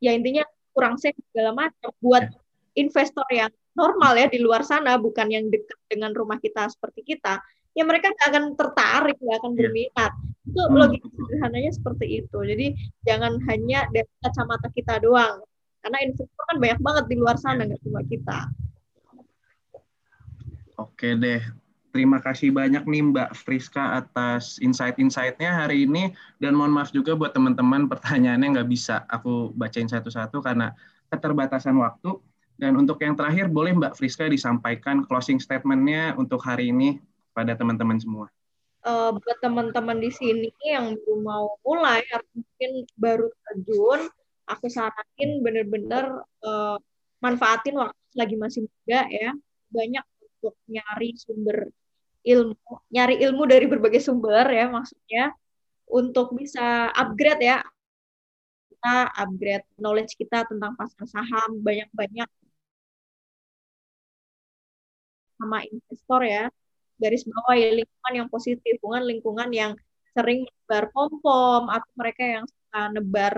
[0.03, 0.43] ya intinya
[0.75, 2.27] kurang sehat segala macam buat
[2.75, 7.39] investor yang normal ya di luar sana bukan yang dekat dengan rumah kita seperti kita
[7.75, 9.59] ya mereka nggak akan tertarik nggak akan iya.
[9.59, 10.13] berminat.
[10.45, 12.39] Itu hmm, logika sederhananya seperti itu.
[12.39, 12.67] Jadi
[13.03, 15.43] jangan hanya dari kacamata kita doang
[15.85, 18.39] karena investor kan banyak banget di luar sana nggak cuma kita.
[20.75, 21.43] Oke deh
[21.95, 26.11] Terima kasih banyak nih Mbak Friska atas insight-insightnya hari ini.
[26.43, 30.75] Dan mohon maaf juga buat teman-teman pertanyaannya nggak bisa aku bacain satu-satu karena
[31.15, 32.19] keterbatasan waktu.
[32.59, 36.99] Dan untuk yang terakhir, boleh Mbak Friska disampaikan closing statement-nya untuk hari ini
[37.31, 38.27] pada teman-teman semua.
[38.83, 44.11] Uh, buat teman-teman di sini yang belum mau mulai atau mungkin baru terjun,
[44.51, 46.75] aku saranin benar-benar uh,
[47.23, 49.31] manfaatin waktu lagi masih muda ya,
[49.71, 50.05] banyak
[50.43, 51.71] untuk nyari sumber
[52.25, 55.23] ilmu, nyari ilmu dari berbagai sumber ya maksudnya
[55.89, 57.59] untuk bisa upgrade ya.
[58.71, 62.29] Kita upgrade knowledge kita tentang pasar saham banyak-banyak
[65.39, 66.45] sama investor ya.
[67.01, 69.73] Garis bawah ya lingkungan yang positif bukan lingkungan yang
[70.15, 73.35] sering nebar pom-pom atau mereka yang suka nebar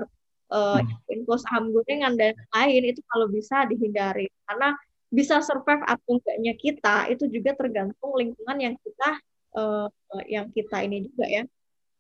[0.52, 0.78] uh,
[1.08, 4.28] info saham gorengan dan lain itu kalau bisa dihindari.
[4.44, 4.76] Karena
[5.16, 9.10] bisa survive atau enggaknya kita itu juga tergantung lingkungan yang kita
[9.56, 9.88] uh,
[10.28, 11.42] yang kita ini juga ya.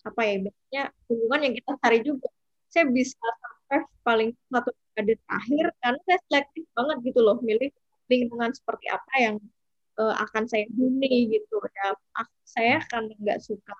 [0.04, 2.28] Apa ya biasanya lingkungan yang kita cari juga.
[2.68, 7.70] Saya bisa survive paling satu dekade terakhir karena saya selektif banget gitu loh milih
[8.12, 9.36] lingkungan seperti apa yang
[9.96, 11.56] uh, akan saya huni gitu.
[11.72, 11.96] Ya
[12.44, 13.74] saya kan nggak suka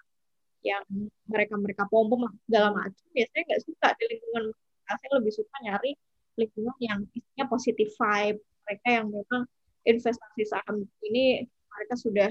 [0.64, 0.82] yang
[1.30, 4.44] mereka mereka pom pom segala macam biasanya nggak suka di lingkungan
[4.86, 5.94] saya lebih suka nyari
[6.34, 9.42] lingkungan yang isinya positif vibe mereka yang memang
[9.86, 12.28] investasi saham ini mereka sudah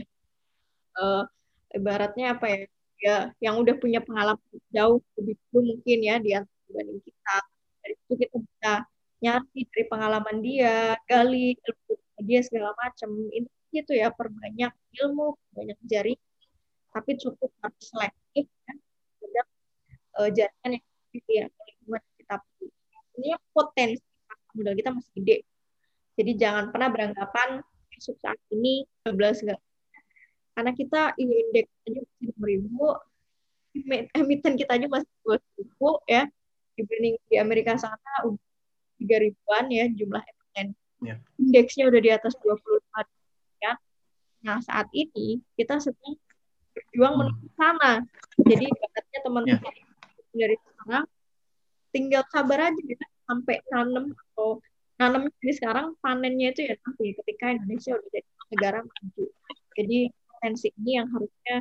[1.00, 1.24] uh,
[1.72, 2.60] ibaratnya apa ya
[3.00, 6.36] ya yang udah punya pengalaman jauh lebih dulu mungkin ya di
[6.68, 7.38] dibanding kita.
[7.80, 8.72] Dari itu kita bisa
[9.24, 11.94] nyari dari pengalaman dia gali ilmu
[12.28, 13.10] dia segala macam.
[13.32, 14.72] Ini itu ya perbanyak
[15.04, 16.16] ilmu banyak jari
[16.96, 18.74] tapi cukup harus selektif ya
[19.20, 19.48] terhadap
[20.16, 20.84] uh, jaringan yang
[21.28, 21.46] ya
[22.20, 23.00] kita punya.
[23.16, 24.04] Ini potensi
[24.56, 25.38] modal kita masih gede
[26.16, 27.64] jadi jangan pernah beranggapan
[27.96, 29.62] masuk saat ini 12 enggak
[30.56, 32.86] karena kita indeks aja masih enam ribu
[34.16, 36.24] emiten kita aja masih dua ribu ya
[36.80, 38.40] dibanding di Amerika sana udah
[39.00, 40.68] tiga ribuan ya jumlah emiten
[41.04, 41.20] yeah.
[41.36, 42.64] indeksnya udah di atas 25
[44.46, 46.14] Nah, saat ini kita sedang
[46.78, 47.20] berjuang hmm.
[47.26, 47.92] menuju sana.
[48.46, 50.38] Jadi, bakatnya teman-teman yeah.
[50.38, 50.98] dari sana
[51.90, 54.60] tinggal sabar aja ya sampai nanam atau
[54.96, 59.24] nanam jadi sekarang panennya itu ya nanti ketika Indonesia udah jadi negara maju.
[59.76, 59.98] Jadi
[60.32, 61.56] potensi ini yang harusnya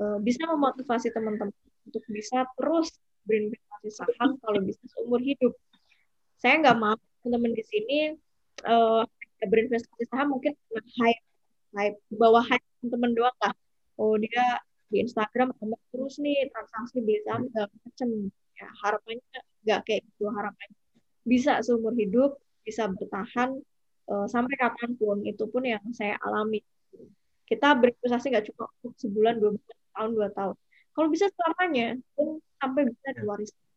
[0.00, 1.52] uh, bisa memotivasi teman-teman
[1.84, 2.96] untuk bisa terus
[3.28, 5.52] berinvestasi saham kalau bisa seumur hidup.
[6.40, 7.98] Saya nggak mau teman-teman di sini
[8.64, 9.04] uh,
[9.44, 11.22] berinvestasi saham mungkin hype
[11.76, 13.54] hype bawah hype teman-teman doang lah
[14.00, 14.58] oh dia
[14.88, 20.78] di Instagram tambah terus nih transaksi beli saham macam ya harapannya nggak kayak gitu harapannya
[21.28, 23.56] bisa seumur hidup bisa bertahan
[24.12, 26.60] uh, sampai kapan pun itu pun yang saya alami
[27.48, 30.56] kita berinvestasi nggak cuma untuk sebulan dua bulan tahun dua tahun
[30.92, 33.68] kalau bisa selamanya pun sampai bisa diwariskan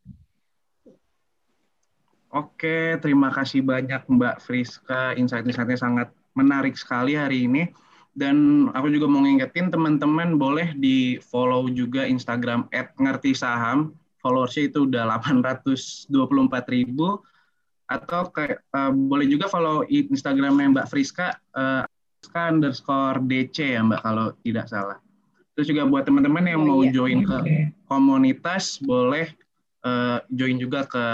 [2.32, 5.12] Oke, terima kasih banyak Mbak Friska.
[5.20, 7.68] Insight-insightnya sangat menarik sekali hari ini.
[8.16, 13.92] Dan aku juga mau ngingetin teman-teman boleh di follow juga Instagram ngerti saham.
[14.24, 15.12] Followersnya itu udah
[16.08, 16.08] 824
[16.72, 17.20] ribu.
[17.92, 21.84] Atau kayak, uh, boleh juga follow Instagramnya Mbak Friska, uh,
[22.20, 24.98] Friska underscore DC ya Mbak kalau tidak salah.
[25.52, 26.92] Terus juga buat teman-teman yang oh, mau iya.
[26.96, 27.38] join ke
[27.84, 29.28] komunitas, boleh
[29.84, 31.04] uh, join juga ke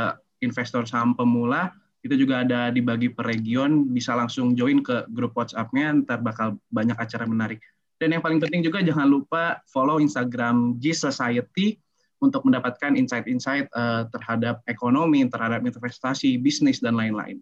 [0.47, 1.75] investor saham pemula.
[2.07, 3.91] Itu juga ada dibagi per region.
[3.91, 7.59] Bisa langsung join ke grup WhatsApp-nya ntar bakal banyak acara menarik.
[7.99, 11.75] Dan yang paling penting juga jangan lupa follow Instagram G Society
[12.19, 17.39] untuk mendapatkan insight-insight uh, terhadap ekonomi, terhadap investasi, bisnis dan lain-lain.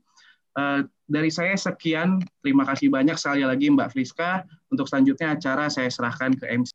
[0.57, 4.45] Uh, dari saya sekian, terima kasih banyak sekali lagi Mbak Friska.
[4.73, 6.73] Untuk selanjutnya acara saya serahkan ke MC.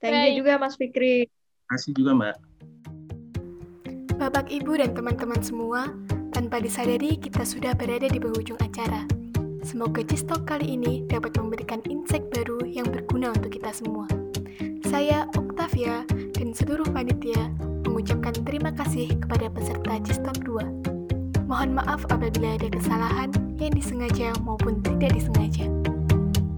[0.00, 1.26] Thank you juga Mas Fikri.
[1.28, 2.36] Terima kasih juga Mbak.
[4.18, 5.94] Bapak, Ibu, dan teman-teman semua,
[6.34, 9.06] tanpa disadari kita sudah berada di penghujung acara.
[9.62, 14.17] Semoga Cistok kali ini dapat memberikan insight baru yang berguna untuk kita semua.
[14.88, 16.00] Saya, Octavia
[16.32, 17.52] dan seluruh panitia
[17.84, 21.44] mengucapkan terima kasih kepada peserta Cistop 2.
[21.44, 23.28] Mohon maaf apabila ada kesalahan
[23.60, 25.68] yang disengaja maupun tidak disengaja.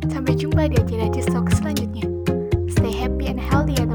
[0.06, 2.06] Sampai jumpa di acara Cistok selanjutnya.
[2.70, 3.89] Stay happy and healthy ya,